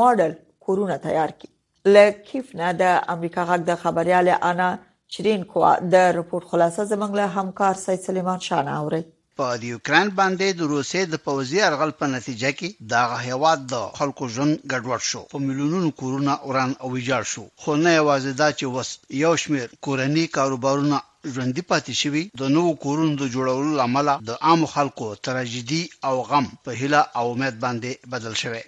ماډل 0.02 0.36
کورونه 0.68 0.98
تیار 1.06 1.34
کړي 1.38 1.96
لکیف 1.98 2.52
نه 2.62 2.70
د 2.84 2.92
امریکا 3.16 3.48
غږ 3.54 3.62
د 3.72 3.80
خبريال 3.86 4.30
انا 4.52 4.70
چرینکو 5.16 5.66
د 5.98 6.06
رپورت 6.20 6.46
خلاصه 6.54 6.88
زمنګله 6.92 7.40
همکار 7.40 7.82
سید 7.86 8.06
سلیمان 8.10 8.46
شانه 8.50 8.78
اوري 8.84 9.02
په 9.40 9.46
د 9.62 9.64
یوکران 9.74 10.08
باندې 10.20 10.48
د 10.54 10.62
روسي 10.74 11.02
د 11.08 11.16
پوځي 11.26 11.60
ارغل 11.70 11.92
په 12.00 12.06
نتیجه 12.16 12.52
کې 12.60 12.70
د 12.92 12.94
هیواد 13.26 13.60
د 13.74 13.76
خلکو 13.98 14.24
ژوند 14.36 14.54
ګډوډ 14.72 15.02
شو 15.10 15.22
په 15.34 15.38
میلیونونو 15.46 15.90
کورونه 16.00 16.34
اوران 16.46 16.72
او 16.82 16.88
ویجاړ 16.96 17.24
شو 17.34 17.44
خو 17.62 17.72
نه 17.84 17.92
یوازې 18.00 18.32
دا 18.42 18.50
چې 18.60 18.66
وس 18.76 18.90
یو 19.24 19.34
شمیر 19.44 19.68
کورنی 19.86 20.26
کاروبارونه 20.38 20.98
ژوندۍ 21.34 21.64
پاتې 21.72 21.94
شوی 22.02 22.24
د 22.42 22.44
نوو 22.56 22.72
کورونو 22.84 23.14
د 23.22 23.24
جوړولو 23.34 23.72
لامل 23.80 24.08
د 24.30 24.32
عام 24.48 24.62
خلکو 24.76 25.06
تراژیدي 25.26 25.84
او 26.08 26.16
غم 26.30 26.46
په 26.64 26.70
هله 26.80 27.02
او 27.20 27.26
امید 27.34 27.56
باندې 27.64 27.92
بدل 28.14 28.34
شوی 28.44 28.64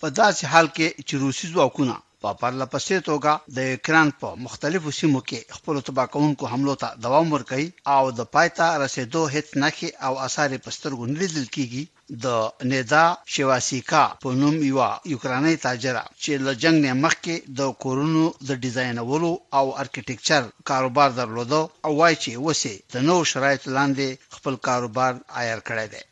په 0.00 0.06
داسې 0.20 0.42
حال 0.52 0.66
کې 0.76 0.88
چې 1.08 1.14
روسي 1.24 1.46
ځواکونه 1.54 1.94
په 2.22 2.30
پرلپسې 2.42 2.96
توګه 3.08 3.32
د 3.56 3.58
کران 3.86 4.08
په 4.20 4.28
مختلفو 4.46 4.90
سیمو 4.98 5.20
کې 5.28 5.40
خپل 5.56 5.74
تباکونکو 5.86 6.44
حملو 6.52 6.74
ته 6.82 6.88
دوام 7.04 7.26
ورکړي 7.34 7.66
او 7.96 8.04
د 8.18 8.20
پایتا 8.34 8.66
رسیدو 8.84 9.22
هیڅ 9.34 9.48
نخي 9.62 9.88
او 10.06 10.12
اثر 10.26 10.48
پسترګو 10.66 11.04
نلیدل 11.14 11.46
کیږي 11.54 11.82
د 12.24 12.26
ندا 12.72 13.06
شواسیکا 13.34 14.04
په 14.22 14.28
نوم 14.40 14.56
یو 14.70 14.80
یوکراني 15.12 15.54
تاجر 15.66 15.96
چې 16.22 16.32
له 16.44 16.52
جنگ 16.62 16.76
نه 16.86 16.92
مخکې 17.04 17.34
د 17.58 17.60
کورونو 17.82 18.24
د 18.48 18.50
ډیزاینولو 18.62 19.32
او 19.58 19.64
ارکیټیکچر 19.82 20.42
کاروبار 20.70 21.08
درلودو 21.18 21.62
او 21.86 21.90
وایي 22.00 22.16
چې 22.22 22.30
وسه 22.46 22.72
د 22.94 22.96
نو 23.08 23.14
شرایط 23.32 23.62
لاندې 23.76 24.08
خپل 24.36 24.54
کاروبار 24.68 25.12
عیار 25.40 25.60
کړی 25.68 25.86
دی 25.94 26.02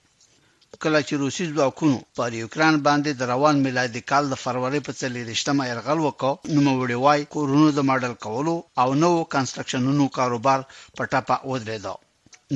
کله 0.78 1.02
چې 1.02 1.16
روسي 1.20 1.44
ځواکونو 1.54 1.96
پر 2.16 2.32
یوکران 2.38 2.76
باندې 2.82 3.12
د 3.20 3.28
روان 3.30 3.58
میلادي 3.66 4.00
کال 4.12 4.28
د 4.32 4.38
فروری 4.42 4.80
په 4.88 4.92
14مه 5.00 5.64
يرغل 5.70 5.98
وکړ 6.02 6.32
نو 6.54 6.60
موړي 6.68 6.96
وای 7.04 7.24
کورونو 7.36 7.70
د 7.78 7.86
ماډل 7.88 8.12
کولو 8.26 8.54
او 8.84 8.94
نو 9.02 9.10
کنستراکشنونو 9.34 10.08
کاروبار 10.18 10.62
په 11.00 11.04
ټاپه 11.14 11.38
ودرېدو 11.50 11.94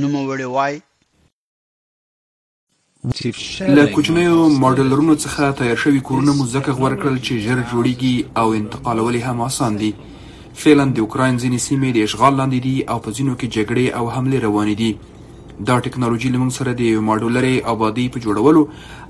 نو 0.02 0.08
موړي 0.14 0.46
وای 0.56 0.74
له 3.78 3.86
کوچنیو 3.96 4.44
ماډلرونو 4.66 5.14
څخه 5.24 5.52
تیار 5.62 5.76
شوی 5.86 6.00
کورونه 6.10 6.32
مو 6.32 6.46
ځکه 6.54 6.72
غوړ 6.72 6.92
کړل 7.02 7.18
چې 7.26 7.34
ژر 7.46 7.64
جوړیږي 7.70 8.16
او 8.36 8.52
انتقالول 8.60 9.16
هم 9.30 9.40
آسان 9.48 9.76
دي 9.82 9.90
فعلا 10.62 10.84
د 10.86 10.98
اوکرين 10.98 11.38
ځینې 11.38 11.60
سیمې 11.66 11.90
د 11.98 12.08
اشغال 12.10 12.34
لاندې 12.40 12.60
دي 12.66 12.76
او 12.92 12.98
په 13.00 13.10
ځینو 13.16 13.32
کې 13.38 13.48
جګړې 13.54 13.86
او 14.00 14.04
حمله 14.18 14.40
روانې 14.46 14.74
دي 14.82 14.92
دا 15.68 15.78
ټکنالوژي 15.86 16.28
لمون 16.34 16.48
سره 16.54 16.72
د 16.78 16.88
یو 16.94 17.00
ماډولري 17.08 17.54
آبادی 17.72 18.04
په 18.14 18.20
جوړولو 18.24 18.62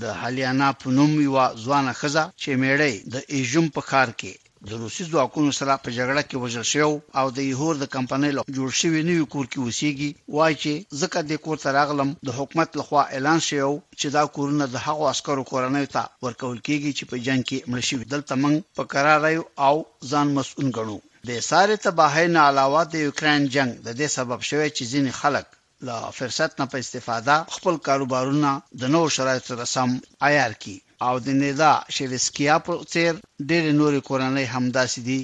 د 0.00 0.02
حالیانا 0.20 0.68
پنوم 0.80 1.12
یو 1.26 1.34
ځوان 1.64 1.84
خزه 2.00 2.24
چې 2.40 2.50
میړی 2.62 2.94
د 3.12 3.14
ایجوم 3.34 3.66
په 3.74 3.80
خار 3.88 4.08
کې 4.20 4.32
د 4.70 4.70
روسي 4.82 5.04
ځواکونو 5.12 5.50
سره 5.58 5.74
په 5.84 5.88
جګړه 5.98 6.22
کې 6.28 6.36
وژل 6.42 6.66
شو 6.72 6.90
او 7.20 7.26
د 7.36 7.38
یهور 7.52 7.74
د 7.78 7.84
کمپنۍ 7.94 8.30
له 8.34 8.42
جوړ 8.56 8.68
شوی 8.80 9.00
نوی 9.08 9.24
کور 9.34 9.46
کې 9.52 9.58
وسیږي 9.66 10.10
وایي 10.36 10.56
چې 10.62 10.72
ځکه 11.00 11.18
د 11.30 11.32
کور 11.44 11.56
ته 11.62 11.68
راغلم 11.78 12.10
د 12.26 12.30
حکومت 12.38 12.68
لخوا 12.80 13.02
اعلان 13.16 13.40
شوی 13.48 13.76
چې 14.00 14.06
دا 14.16 14.22
کورونه 14.36 14.64
د 14.74 14.76
هغو 14.86 15.04
عسکرو 15.12 15.44
کورنۍ 15.52 15.86
ته 15.94 16.02
ورکول 16.26 16.58
کیږي 16.68 16.90
چې 16.98 17.04
په 17.10 17.16
جنگ 17.26 17.40
کې 17.48 17.64
مړ 17.70 17.80
شوی 17.88 18.04
دلته 18.14 18.34
موږ 18.42 18.56
په 18.76 18.82
قرار 18.92 19.20
او 19.68 19.74
ځان 20.10 20.26
مسؤل 20.38 20.66
ګڼو 20.78 20.96
د 21.30 21.42
ساري 21.50 21.76
تباہي 21.86 22.26
نه 22.36 22.42
علاوه 22.50 22.82
د 22.92 22.94
یوکرين 23.06 23.42
جنگ 23.56 23.70
د 23.86 23.88
دې 24.00 24.08
سبب 24.18 24.38
شوی 24.50 24.68
چې 24.76 24.84
ځینې 24.92 25.12
خلک 25.22 25.46
لا 25.88 25.98
فرصت 26.20 26.50
نه 26.60 26.66
په 26.74 26.78
استفاده 26.86 27.36
خپل 27.58 27.74
کاروبارونه 27.88 28.50
د 28.82 28.92
نوو 28.94 29.12
شرایطو 29.18 29.50
سره 29.52 29.70
سم 29.76 29.98
عیار 30.28 30.54
کړي 30.64 30.78
او 31.06 31.14
د 31.26 31.34
ندا 31.38 31.70
شویسکیا 31.96 32.56
په 32.66 32.84
څیر 32.92 33.12
ډېر 33.50 33.70
نورې 33.78 34.00
کورنۍ 34.08 34.44
همداسې 34.56 35.00
دي 35.06 35.20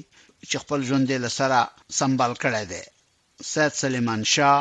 چې 0.50 0.62
خپل 0.62 0.86
ژوند 0.88 1.08
له 1.24 1.28
سره 1.38 1.58
سمبال 1.98 2.32
کړی 2.42 2.64
دی 2.72 2.80
سید 3.50 3.72
سلیمان 3.82 4.20
شاه 4.34 4.58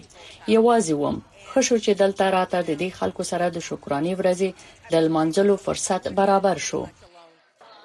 یوازې 0.56 0.92
وم 1.02 1.16
خوشو 1.52 1.76
چې 1.84 1.92
دلته 2.02 2.24
راته 2.36 2.58
د 2.68 2.70
دې 2.80 2.90
خلکو 2.98 3.22
سره 3.30 3.44
د 3.58 3.66
شکرانې 3.68 4.12
ورځې 4.18 4.48
د 4.92 5.08
لمانځلو 5.08 5.54
فرصت 5.66 6.02
برابر 6.20 6.56
شو 6.70 6.82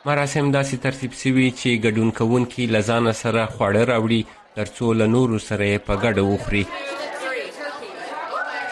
مراسم 0.09 0.47
داسې 0.57 0.75
ترتیب 0.85 1.11
شوي 1.21 1.45
چې 1.59 1.81
ګډون 1.85 2.09
کوونکي 2.19 2.63
له 2.73 2.79
ځانه 2.89 3.13
سره 3.21 3.45
خواړه 3.53 3.81
راوړي 3.91 4.21
ترڅو 4.57 4.85
له 4.99 5.05
نورو 5.15 5.37
سره 5.47 5.63
یې 5.71 5.79
په 5.87 5.93
ګډه 6.03 6.21
وخوري 6.31 6.63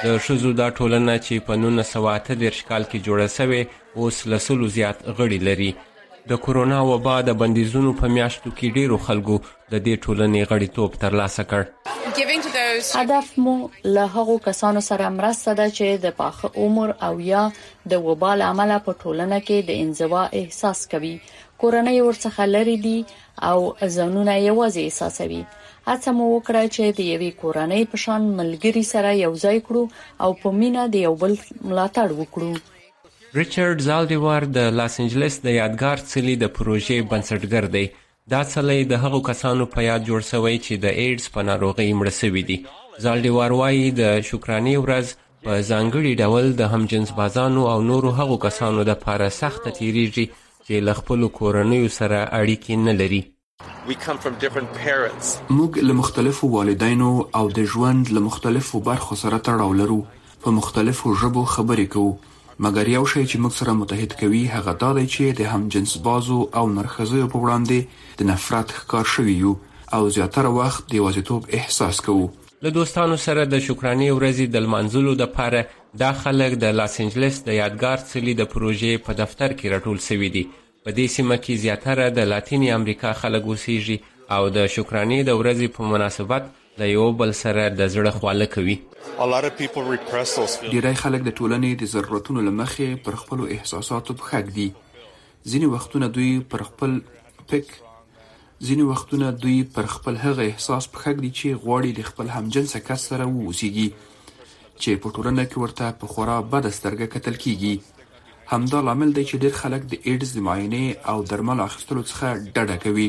د 0.03 0.21
ښځو 0.25 0.49
دا 0.61 0.67
ټولنه 0.77 1.13
چې 1.25 1.33
په 1.47 1.53
1983 1.63 2.67
کال 2.69 2.83
کې 2.89 3.03
جوړه 3.07 3.27
شوې 3.37 3.61
اوس 3.99 4.17
له 4.31 4.37
سلو 4.47 4.65
زیات 4.77 4.97
غړي 5.19 5.39
لري 5.49 5.71
د 6.31 6.35
کورونا 6.43 6.75
وبا 6.87 7.13
د 7.27 7.33
بندیزونو 7.39 7.89
په 8.01 8.07
میاشتو 8.17 8.51
کې 8.57 8.75
ډیرو 8.75 8.97
خلکو 9.07 9.33
د 9.71 9.75
دې 9.85 9.95
ټولنې 10.03 10.41
غړیتوب 10.49 10.93
ترلاسه 11.03 11.43
کړ 11.49 12.69
هدف 13.01 13.27
مو 13.45 13.55
له 13.97 14.03
هغو 14.15 14.35
کسانو 14.45 14.81
سره 14.89 15.11
مرسته 15.19 15.51
ده 15.61 15.67
چې 15.77 15.87
د 16.05 16.15
پاخه 16.19 16.51
عمر 16.65 16.93
او 17.07 17.11
یا 17.31 17.41
د 17.93 18.07
وبا 18.07 18.29
لامل 18.41 18.71
په 18.87 18.95
ټولنه 19.01 19.39
کې 19.47 19.57
د 19.69 19.83
انزوا 19.83 20.23
احساس 20.41 20.85
کوي 20.93 21.13
کورنۍ 21.63 21.97
ورڅخه 22.05 22.47
لري 22.55 22.77
دي 22.87 22.97
او 23.51 23.57
ځانونه 23.95 24.33
یوازې 24.47 24.81
احساسوي 24.89 25.43
هڅه 25.89 26.09
مو 26.17 26.25
وکړه 26.33 26.63
چې 26.75 26.83
د 27.01 27.09
یوې 27.13 27.31
کورنۍ 27.43 27.81
په 27.93 27.97
شان 28.05 28.31
ملګري 28.39 28.83
سره 28.93 29.11
یو 29.25 29.33
ځای 29.45 29.57
کړو 29.67 29.83
او 30.27 30.35
په 30.43 30.57
مینا 30.61 30.83
د 30.95 31.05
یو 31.07 31.13
بل 31.25 31.33
ملاتړ 31.67 32.07
وکړو 32.21 32.51
ریچارډ 33.35 33.79
زالډیوار 33.85 34.43
د 34.55 34.73
لاس 34.79 34.95
انجلس 35.03 35.35
د 35.45 35.53
یادګار 35.55 36.01
څلي 36.11 36.33
د 36.41 36.49
پروژې 36.57 36.97
بنسټګر 37.11 37.65
دی 37.75 37.85
دا 38.33 38.39
څلی 38.53 38.81
د 38.91 39.05
هغو 39.05 39.21
کسانو 39.29 39.65
په 39.75 39.85
یاد 39.85 40.03
جوړ 40.09 40.21
شوی 40.31 40.57
چې 40.65 40.81
د 40.83 40.91
ایډز 41.03 41.25
په 41.37 41.45
ناروغۍ 41.47 41.87
مړه 41.99 42.13
شوي 42.19 42.43
دي 42.49 42.57
زالډیوار 43.05 43.55
وایي 43.61 43.87
د 43.99 44.03
شکرانې 44.27 44.75
ورځ 44.83 45.07
په 45.47 45.57
ځانګړي 45.69 46.13
ډول 46.25 46.51
د 46.59 46.69
همجنس 46.75 47.13
بازانو 47.21 47.63
او 47.73 47.77
نورو 47.87 48.11
هغو 48.19 48.37
کسانو 48.45 48.85
لپاره 48.91 49.29
سخته 49.39 49.73
تیریږي 49.79 50.25
چې 50.67 50.75
له 50.89 50.93
خپلو 50.99 51.29
کورنیو 51.39 51.87
سره 51.97 52.19
اړیکې 52.41 52.83
نه 52.89 52.93
لري 52.99 53.21
موږ 55.57 55.71
له 55.87 55.93
مختلفو 56.01 56.51
والدینو 56.57 57.09
او 57.41 57.45
د 57.59 57.65
ژوند 57.73 58.13
له 58.15 58.23
مختلفو 58.29 58.83
برخو 58.91 59.19
سره 59.23 59.41
تړاو 59.49 59.71
لرو 59.81 59.99
په 60.45 60.55
مختلفو 60.61 61.15
ژبو 61.23 61.47
خبرې 61.55 61.89
کوو 61.97 62.13
مګر 62.61 62.87
یو 62.87 63.05
شی 63.11 63.23
چې 63.25 63.37
موږ 63.43 63.53
سره 63.59 63.73
متحد 63.81 64.13
کوي 64.21 64.41
هغه 64.55 64.73
دا 64.83 64.89
دی 64.97 65.05
چې 65.13 65.37
د 65.39 65.41
هم 65.53 65.67
جنس 65.75 65.97
بازو 66.07 66.39
او 66.59 66.65
نرخصیو 66.77 67.27
په 67.31 67.39
وړاندې 67.43 68.15
د 68.21 68.29
نفرت 68.31 68.69
ښکار 68.77 69.05
شوی 69.15 69.33
یو 69.43 69.53
او 69.95 70.01
زیاتره 70.17 70.49
وخت 70.57 70.87
د 70.91 70.99
یوازیتوب 70.99 71.49
احساس 71.59 72.01
کوو 72.07 72.25
له 72.65 72.69
دوستانو 72.77 73.17
سره 73.17 73.45
د 73.53 73.59
شکرانې 73.67 74.09
ورځې 74.17 74.45
د 74.55 74.71
منځلو 74.75 75.15
د 75.21 75.31
پاره 75.37 75.61
د 76.01 76.19
خلک 76.23 76.57
د 76.65 76.75
لاس 76.79 76.99
انجلس 77.05 77.41
د 77.47 77.57
یادګار 77.61 78.05
څلی 78.11 78.33
د 78.41 78.49
پروژې 78.53 79.03
په 79.07 79.17
دفتر 79.21 79.55
کې 79.57 79.73
راټول 79.75 79.99
شوی 80.09 80.29
دي 80.37 80.43
په 80.85 80.95
دې 80.97 81.15
سیمه 81.17 81.37
کې 81.43 81.61
زیاتره 81.65 82.09
د 82.19 82.29
لاتینی 82.33 82.71
امریکا 82.79 83.13
خلک 83.23 83.43
اوسېږي 83.47 83.97
او 84.37 84.49
د 84.55 84.67
شکرانې 84.75 85.29
د 85.29 85.41
ورځې 85.41 85.67
په 85.77 85.91
مناسبت 85.93 86.49
د 86.81 86.87
یو 86.89 87.01
بل 87.19 87.31
سره 87.39 87.63
د 87.79 87.89
زړه 87.95 88.11
خواله 88.13 88.45
کوي 88.53 88.73
ډیری 90.73 90.93
خلک 91.03 91.21
د 91.25 91.31
ټولنې 91.39 91.71
د 91.81 91.89
ضرورتونو 91.93 92.39
لمخې 92.47 92.89
پر 93.07 93.13
خپل 93.23 93.39
احساساتو 93.55 94.11
په 94.21 94.25
حق 94.31 94.47
دي 94.57 94.63
ځینې 95.51 95.67
وختونه 95.73 96.07
دوی 96.15 96.31
پر 96.53 96.61
خپل 96.69 96.91
پک 97.49 97.65
ځینې 98.65 98.83
وختونه 98.91 99.27
دوی 99.43 99.57
پر 99.75 99.85
خپل 99.95 100.13
هغه 100.25 100.43
احساس 100.53 100.83
په 100.95 101.03
حق 101.03 101.17
دي 101.23 101.29
چې 101.39 101.61
غواړي 101.65 101.89
د 101.99 102.07
خپل 102.09 102.27
همجنسه 102.37 102.81
کس 102.87 103.01
سره 103.11 103.27
ووسیږي 103.33 103.87
چې 104.81 104.91
په 105.01 105.07
ټولنه 105.15 105.45
کې 105.49 105.57
ورته 105.65 105.91
په 106.05 106.13
خورا 106.15 106.37
بد 106.55 106.65
سترګه 106.79 107.11
کتل 107.17 107.35
کیږي 107.45 108.49
همدا 108.55 108.81
لامل 108.89 109.09
دی 109.19 109.23
چې 109.33 109.45
ډیر 109.45 109.53
خلک 109.61 109.81
د 109.93 109.95
ایډز 110.07 110.29
د 110.39 110.41
معاینې 110.49 110.85
او 111.13 111.17
درمل 111.33 111.59
اخیستلو 111.67 112.01
څخه 112.11 112.27
ډډه 112.55 112.75
کوي 112.87 113.07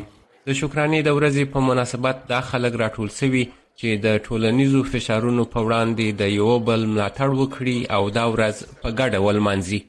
د 0.49 0.55
شکرانې 0.57 0.99
د 1.05 1.11
ورځې 1.19 1.45
په 1.53 1.61
مناسبت 1.67 2.17
دا 2.31 2.39
خلک 2.47 2.75
راټول 2.81 3.11
سوي 3.19 3.45
چې 3.81 3.93
د 4.07 4.19
ټولنیزو 4.25 4.81
فشارونو 4.95 5.45
په 5.55 5.61
وړاندې 5.67 6.07
د 6.21 6.33
یو 6.41 6.49
بل 6.67 6.81
ملاتړ 6.93 7.29
وکړي 7.41 7.79
او 7.99 8.03
دا 8.17 8.25
ورځ 8.35 8.57
په 8.83 8.89
ګډه 8.99 9.19
ولمانځي 9.29 9.81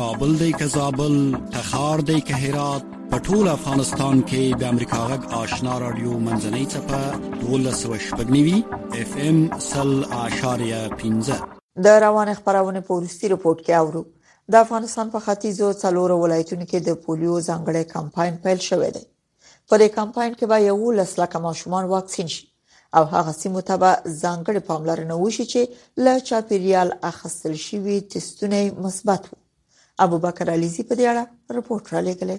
کابل 0.00 0.30
دی 0.42 0.50
کزابل 0.60 1.14
تخار 1.56 1.98
دی 2.12 2.18
که 2.32 2.42
هرات 2.44 2.82
په 3.14 3.26
ټول 3.30 3.44
افغانستان 3.58 4.16
کې 4.28 4.44
د 4.64 4.72
امریکا 4.72 5.00
غږ 5.12 5.22
آشنا 5.46 5.74
رادیو 5.86 6.12
منځنۍ 6.26 6.64
چپه 6.76 8.20
1290 8.20 9.00
اف 9.00 9.10
ام 9.26 9.38
سل 9.70 9.90
اشاریه 10.20 10.84
15 11.06 11.90
د 11.90 12.00
روان 12.08 12.34
خبرونه 12.44 12.84
په 12.88 13.00
ورستي 13.02 13.32
رپورت 13.38 13.64
کې 13.66 13.82
اورو 13.82 14.04
د 14.54 14.62
افغانستان 14.66 15.14
په 15.18 15.24
ختیځو 15.28 15.72
څلور 15.82 16.18
ولایتونو 16.28 16.70
کې 16.72 16.88
د 16.88 17.04
پولیو 17.06 17.40
ځانګړي 17.48 17.94
کمپاین 17.98 18.42
پیل 18.48 18.60
شوې 18.70 18.90
ده 19.00 19.04
په 19.70 19.74
دې 19.80 19.88
کمپاین 19.98 20.32
کې 20.38 20.48
به 20.50 20.58
یو 20.64 20.90
لسلکه 20.96 21.38
ماشومان 21.46 21.84
واکسین 21.92 22.28
شي 22.34 22.44
او 22.98 23.00
هغه 23.14 23.32
سیمو 23.38 23.62
ته 23.70 23.76
به 23.82 23.90
ځانګړي 24.22 24.60
پاملرنه 24.68 25.14
وشي 25.24 25.46
چې 25.52 25.60
له 26.04 26.12
چاپیریال 26.28 26.88
اخستل 27.10 27.54
شوی 27.66 27.96
تستونه 28.12 28.60
مثبت 28.84 29.22
وو 29.30 29.38
ابو 30.04 30.16
بکر 30.26 30.46
علیزی 30.56 30.82
په 30.90 30.94
دې 30.98 31.06
اړه 31.14 31.24
رپورت 31.58 31.86
را 31.94 32.00
لګلې 32.08 32.38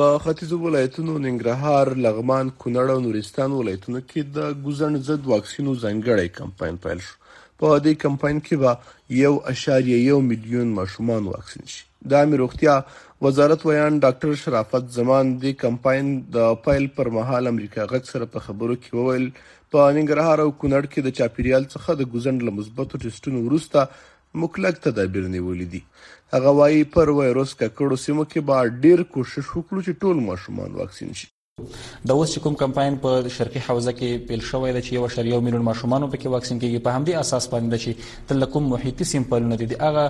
په 0.00 0.04
ختیځو 0.24 0.56
ولایتونو 0.64 1.12
ننګرهار، 1.26 1.86
لغمان، 2.06 2.46
کونړ 2.60 2.86
او 2.94 3.00
نورستان 3.06 3.50
ولایتونو 3.60 4.00
کې 4.08 4.20
د 4.36 4.38
ګوزن 4.66 4.92
ضد 5.08 5.22
واکسینو 5.34 5.72
ځانګړي 5.82 6.28
کمپاین 6.40 6.76
پیل 6.86 6.98
شو 7.06 7.14
په 7.62 7.68
دې 7.84 7.92
کمپاین 8.04 8.40
کې 8.46 8.56
به 8.62 8.72
1.1 9.26 10.24
میلیون 10.30 10.72
ماشومان 10.78 11.28
واکسین 11.34 11.68
شي 11.74 11.84
د 12.12 12.24
امیر 12.26 12.40
روغتیا 12.42 12.72
وزارت 13.26 13.62
ویان 13.68 14.00
ډاکټر 14.04 14.34
شرافت 14.40 14.90
زمان 14.96 15.30
د 15.44 15.54
کمپاین 15.62 16.10
د 16.36 16.50
پایل 16.66 16.86
پر 16.98 17.08
مهال 17.18 17.50
امریکا 17.52 17.86
غږ 17.92 18.12
سره 18.14 18.28
په 18.34 18.44
خبرو 18.48 18.76
کې 18.80 18.98
وویل 19.00 19.30
په 19.76 19.86
ننګرهار 19.98 20.44
او 20.46 20.50
کونړ 20.50 20.90
کې 20.92 21.06
د 21.06 21.14
چاپیریال 21.20 21.64
څخه 21.74 21.96
د 22.00 22.10
ګوزند 22.16 22.46
لمثبتو 22.50 23.00
ټیسټونو 23.06 23.42
وروسته 23.46 23.86
مکلک 24.44 24.82
تدابیر 24.88 25.30
نیولې 25.30 25.72
دي 25.76 26.12
هغه 26.36 26.52
وايي 26.60 26.84
پر 26.98 27.14
وایروس 27.20 27.56
ککړو 27.64 28.02
سیمو 28.06 28.28
کې 28.28 28.50
به 28.50 28.82
ډیر 28.84 29.06
کوشش 29.16 29.48
وکړو 29.48 29.86
چې 29.86 30.04
ټول 30.04 30.22
ماشومان 30.28 30.78
واکسین 30.82 31.16
شي 31.22 31.34
د 31.58 32.10
اوس 32.14 32.32
کوم 32.46 32.54
کمپاین 32.62 32.96
په 33.04 33.12
شرقي 33.34 33.60
حوزه 33.66 33.92
کې 34.00 34.24
پیل 34.30 34.40
شوې 34.48 34.72
ده 34.76 34.80
چې 34.88 35.28
یو 35.28 35.38
میلیون 35.44 35.62
ماشومان 35.68 36.02
په 36.08 36.18
کې 36.24 36.32
واکسین 36.34 36.58
کېږي 36.64 36.80
په 36.88 36.96
همدې 36.96 37.14
اساس 37.24 37.46
باندې 37.52 37.78
چې 37.84 38.26
تل 38.32 38.46
کوم 38.56 38.66
محیطي 38.72 39.06
سیمپلونه 39.12 39.58
دي 39.62 39.78
هغه 39.84 40.04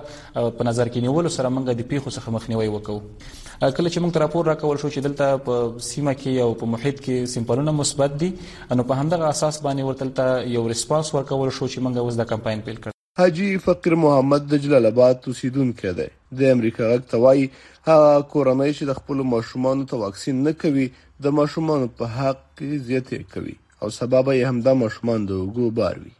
په 0.57 0.67
نظر 0.71 0.91
کې 0.95 1.05
نیول 1.05 1.31
سره 1.35 1.53
موږ 1.57 1.79
د 1.83 1.87
پیښو 1.93 2.15
څخه 2.17 2.35
مخنیوي 2.39 2.67
وکړو 2.73 2.99
کله 3.29 3.93
چې 3.93 4.03
موږ 4.07 4.19
راپور 4.25 4.51
راکول 4.53 4.83
شو 4.85 4.93
چې 4.95 5.07
دلته 5.07 5.39
په 5.51 5.87
سیمه 5.91 6.17
کې 6.25 6.43
او 6.49 6.59
په 6.65 6.73
محیط 6.75 7.01
کې 7.05 7.33
سیمپلونه 7.37 7.77
مثبت 7.83 8.19
دي 8.25 8.33
نو 8.81 8.89
په 8.91 9.01
همدغه 9.05 9.31
اساس 9.37 9.63
باندې 9.69 9.93
ورتلته 9.93 10.53
یو 10.57 10.67
ریسپانس 10.75 11.15
ورکول 11.19 11.47
شو 11.59 11.71
چې 11.73 11.87
موږ 11.87 12.07
اوس 12.07 12.23
د 12.23 12.31
کمپاین 12.35 12.67
پیل 12.71 12.83
کړ 12.83 12.95
حاجی 13.25 13.53
فقیر 13.69 13.95
محمد 14.07 14.53
د 14.55 14.65
جلال 14.67 14.93
آباد 14.95 15.31
اوسیدونکو 15.35 15.93
دی 16.03 16.11
د 16.39 16.51
امریکا 16.53 16.85
غږ 16.91 17.03
ته 17.11 17.19
وایي 17.25 17.45
هغه 17.89 18.15
کورنۍ 18.31 18.73
چې 18.79 18.85
د 18.91 18.99
خپل 19.01 19.23
ماشومان 19.35 19.85
ته 19.93 20.01
واکسین 20.05 20.41
نه 20.47 20.53
کوي 20.62 20.87
د 21.27 21.37
ماشومان 21.39 21.87
په 22.01 22.11
حق 22.15 22.41
کې 22.41 22.87
زیاتې 22.89 23.31
کوي 23.35 23.55
او 23.83 23.91
سبب 23.99 24.33
یې 24.33 24.47
همدا 24.55 24.75
ماشومان 24.83 25.27
د 25.31 25.45
وګو 25.45 25.71
باروي 25.81 26.15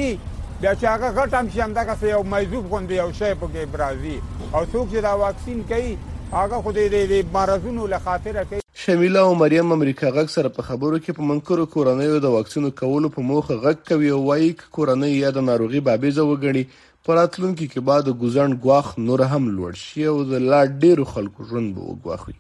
بیا 0.62 0.76
چې 0.80 0.94
هغه 0.94 1.16
غټم 1.20 1.52
شي 1.54 1.62
همدا 1.64 1.84
که 1.92 2.12
یو 2.14 2.24
مایذوب 2.36 2.70
غوندي 2.72 2.96
یو 3.02 3.12
شی 3.20 3.34
په 3.44 3.48
کې 3.56 3.76
برازي 3.76 4.18
او 4.20 4.62
څوک 4.72 4.86
چې 4.92 5.06
دا 5.10 5.14
واکسین 5.24 5.60
کوي 5.74 5.92
هغه 6.34 6.58
خو 6.66 6.72
دې 6.78 7.06
دې 7.10 7.20
مرزونو 7.36 7.86
له 7.92 8.00
خاطره 8.08 8.42
کوي 8.50 8.66
شمیله 8.82 9.22
او 9.30 9.38
مریم 9.38 9.72
امریکا 9.76 10.10
غږ 10.18 10.28
سره 10.34 10.50
په 10.58 10.66
خبرو 10.68 10.98
کې 11.06 11.16
په 11.20 11.30
منکرو 11.30 11.64
کورنۍ 11.76 12.20
د 12.26 12.34
واکسینو 12.36 12.70
کولو 12.82 13.10
په 13.16 13.24
موخه 13.30 13.58
غږ 13.64 13.88
کوي 13.92 14.12
او 14.18 14.20
وایي 14.28 14.50
چې 14.60 14.76
کورنۍ 14.80 15.10
یا 15.24 15.32
د 15.38 15.48
ناروغي 15.48 15.82
بابیزه 15.88 16.26
وګڼي 16.28 16.64
پراتلونکو 17.10 17.68
کې 17.72 17.88
بعد 17.90 18.12
ګوزن 18.26 18.54
غواخ 18.68 18.92
نور 19.08 19.26
هم 19.34 19.42
لوړ 19.56 19.82
شي 19.86 20.06
او 20.14 20.14
د 20.34 20.46
لا 20.54 20.62
ډیرو 20.86 21.08
خلکو 21.16 21.48
ژوند 21.54 21.74
به 21.80 21.88
وګواخي 21.90 22.38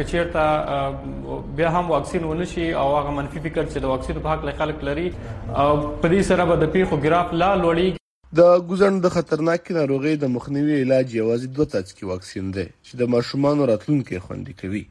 کچیرته 0.00 1.32
بیا 1.60 1.70
هم 1.76 1.90
واکسین 1.94 2.26
ونشي 2.32 2.66
او 2.82 2.84
هغه 2.96 3.14
منفي 3.16 3.42
فکر 3.46 3.64
چې 3.64 3.84
د 3.86 3.92
واکسین 3.92 4.20
په 4.26 4.32
حق 4.34 4.46
له 4.48 4.54
خلک 4.60 4.84
لري 4.88 5.06
او 5.14 5.72
په 6.04 6.06
دې 6.12 6.28
سره 6.28 6.46
به 6.50 6.58
د 6.62 6.70
پیښو 6.76 6.98
ګراف 7.06 7.34
لا 7.42 7.48
لوړی 7.64 8.36
د 8.42 8.62
ګوزن 8.68 9.00
د 9.08 9.12
خطرناک 9.16 9.66
ناروغي 9.78 10.14
د 10.26 10.30
مخنیوي 10.36 10.78
علاج 10.84 11.16
یوازې 11.18 11.58
دوه 11.58 11.68
تڅکی 11.74 12.12
واکسین 12.12 12.54
دی 12.58 12.66
چې 12.68 13.02
د 13.02 13.12
ماشومان 13.16 13.64
راتلونکي 13.72 14.22
خوندي 14.28 14.56
کوي 14.62 14.84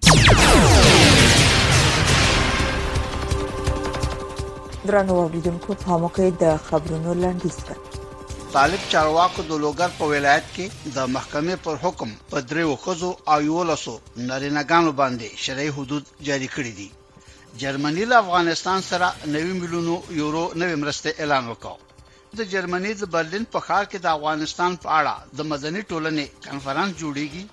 درنو 4.91 5.21
اوریدونکو 5.23 5.79
په 5.87 6.01
موقع 6.05 6.29
د 6.45 6.61
خبرونو 6.69 7.17
لاندې 7.23 7.57
ستاسو 7.61 7.99
طالب 8.59 8.79
چارواکو 8.93 9.41
د 9.45 9.51
لوګر 9.63 9.89
په 9.99 10.05
ولایت 10.13 10.47
کې 10.55 10.65
د 10.95 10.97
محکمې 11.17 11.55
پر 11.65 11.75
حکم 11.83 12.09
په 12.31 12.37
دریو 12.49 12.71
خزو 12.85 13.11
او 13.33 13.37
یو 13.49 13.59
لاسو 13.69 13.93
نارینګانو 14.31 14.91
باندې 15.01 15.27
شرعي 15.43 15.69
حدود 15.77 16.03
جاری 16.29 16.49
کړی 16.55 16.73
دي 16.79 16.87
جرمني 17.61 18.05
له 18.11 18.15
افغانستان 18.23 18.79
سره 18.91 19.07
90 19.35 19.55
میلیون 19.61 19.87
یورو 20.21 20.43
نوې 20.61 20.75
مرسته 20.83 21.09
اعلان 21.21 21.43
وکړ 21.49 21.75
د 22.37 22.49
جرمني 22.53 22.91
د 22.97 23.03
برلین 23.15 23.45
په 23.53 23.59
ښار 23.67 23.83
کې 23.91 23.97
د 24.01 24.07
افغانستان 24.17 24.71
په 24.83 24.87
اړه 24.99 25.15
د 25.37 25.49
مدني 25.51 25.81
ټولنې 25.91 26.25
کانفرنس 26.47 26.89
جوړیږي 27.01 27.43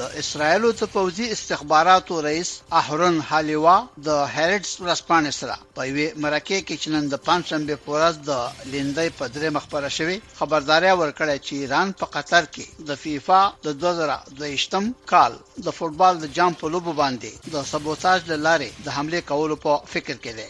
د 0.00 0.02
اسرایلو 0.22 0.70
ته 0.78 0.86
پوځي 0.96 1.26
استخباراتو 1.34 2.14
رئیس 2.28 2.50
احرن 2.80 3.16
حالیوا 3.30 3.74
د 4.06 4.16
هریټس 4.36 4.72
ورسپانې 4.84 5.32
سره 5.40 5.54
په 5.76 5.82
وی 5.94 6.06
مرکه 6.24 6.58
کې 6.66 6.76
چې 6.82 6.88
نن 6.94 7.04
د 7.12 7.16
پنځمبه 7.28 7.76
پورز 7.84 8.14
د 8.30 8.32
لیندۍ 8.72 9.08
په 9.18 9.24
درې 9.34 9.48
مخبره 9.56 9.88
شوی 9.98 10.16
خبرداري 10.40 10.90
ورکړه 11.00 11.34
چې 11.46 11.52
ایران 11.62 11.88
په 12.00 12.06
قطر 12.14 12.42
کې 12.54 12.66
د 12.88 13.00
فیفا 13.02 13.40
د 13.66 13.78
2022م 13.82 14.84
کال 15.12 15.32
د 15.66 15.68
فوتبال 15.78 16.14
د 16.20 16.26
جام 16.36 16.52
په 16.60 16.66
لوب 16.74 16.86
باندې 17.02 17.30
د 17.54 17.70
سبوتاج 17.72 18.20
لاره 18.46 18.68
د 18.84 18.88
حمله 18.96 19.20
کولو 19.30 19.54
په 19.66 19.72
فکر 19.94 20.16
کې 20.24 20.32
دی 20.38 20.48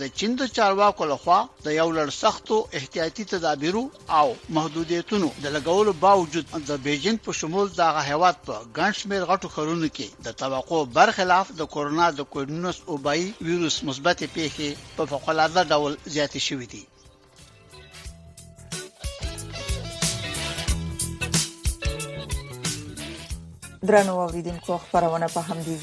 د 0.00 0.08
چین 0.20 0.32
د 0.40 0.46
چارواکو 0.56 1.04
لخوا 1.10 1.36
د 1.66 1.74
یو 1.74 1.84
لړ 1.96 2.10
سختو 2.14 2.56
احتیاطي 2.78 3.24
تدابیرو 3.28 3.82
او 4.16 4.24
محدودیتونو 4.56 5.30
د 5.44 5.54
لګولو 5.56 5.94
باوجود 6.02 6.50
د 6.70 6.80
بیجینګ 6.86 7.22
په 7.28 7.36
شمول 7.40 7.70
د 7.78 8.02
هیواد 8.08 8.42
په 8.48 8.66
ګنشمیر 8.80 9.24
غټو 9.30 9.50
خرونو 9.54 9.90
کې 9.98 10.26
د 10.26 10.36
توقع 10.42 10.80
برخلاف 10.98 11.52
د 11.62 11.70
کورونا 11.76 12.10
د 12.18 12.28
کوډینوس 12.34 12.82
اوبای 12.96 13.24
وایروس 13.40 13.78
مثبت 13.92 14.24
پیښې 14.24 14.84
په 14.98 15.10
فوق 15.14 15.32
العاده 15.36 15.64
ډول 15.72 15.98
زیاتې 16.18 16.46
شوې 16.48 16.68
دي 16.74 16.84
درنو 23.88 24.20
اوریدونکو 24.20 24.80
خبرونه 24.86 25.34
په 25.38 25.48
همدې 25.48 25.80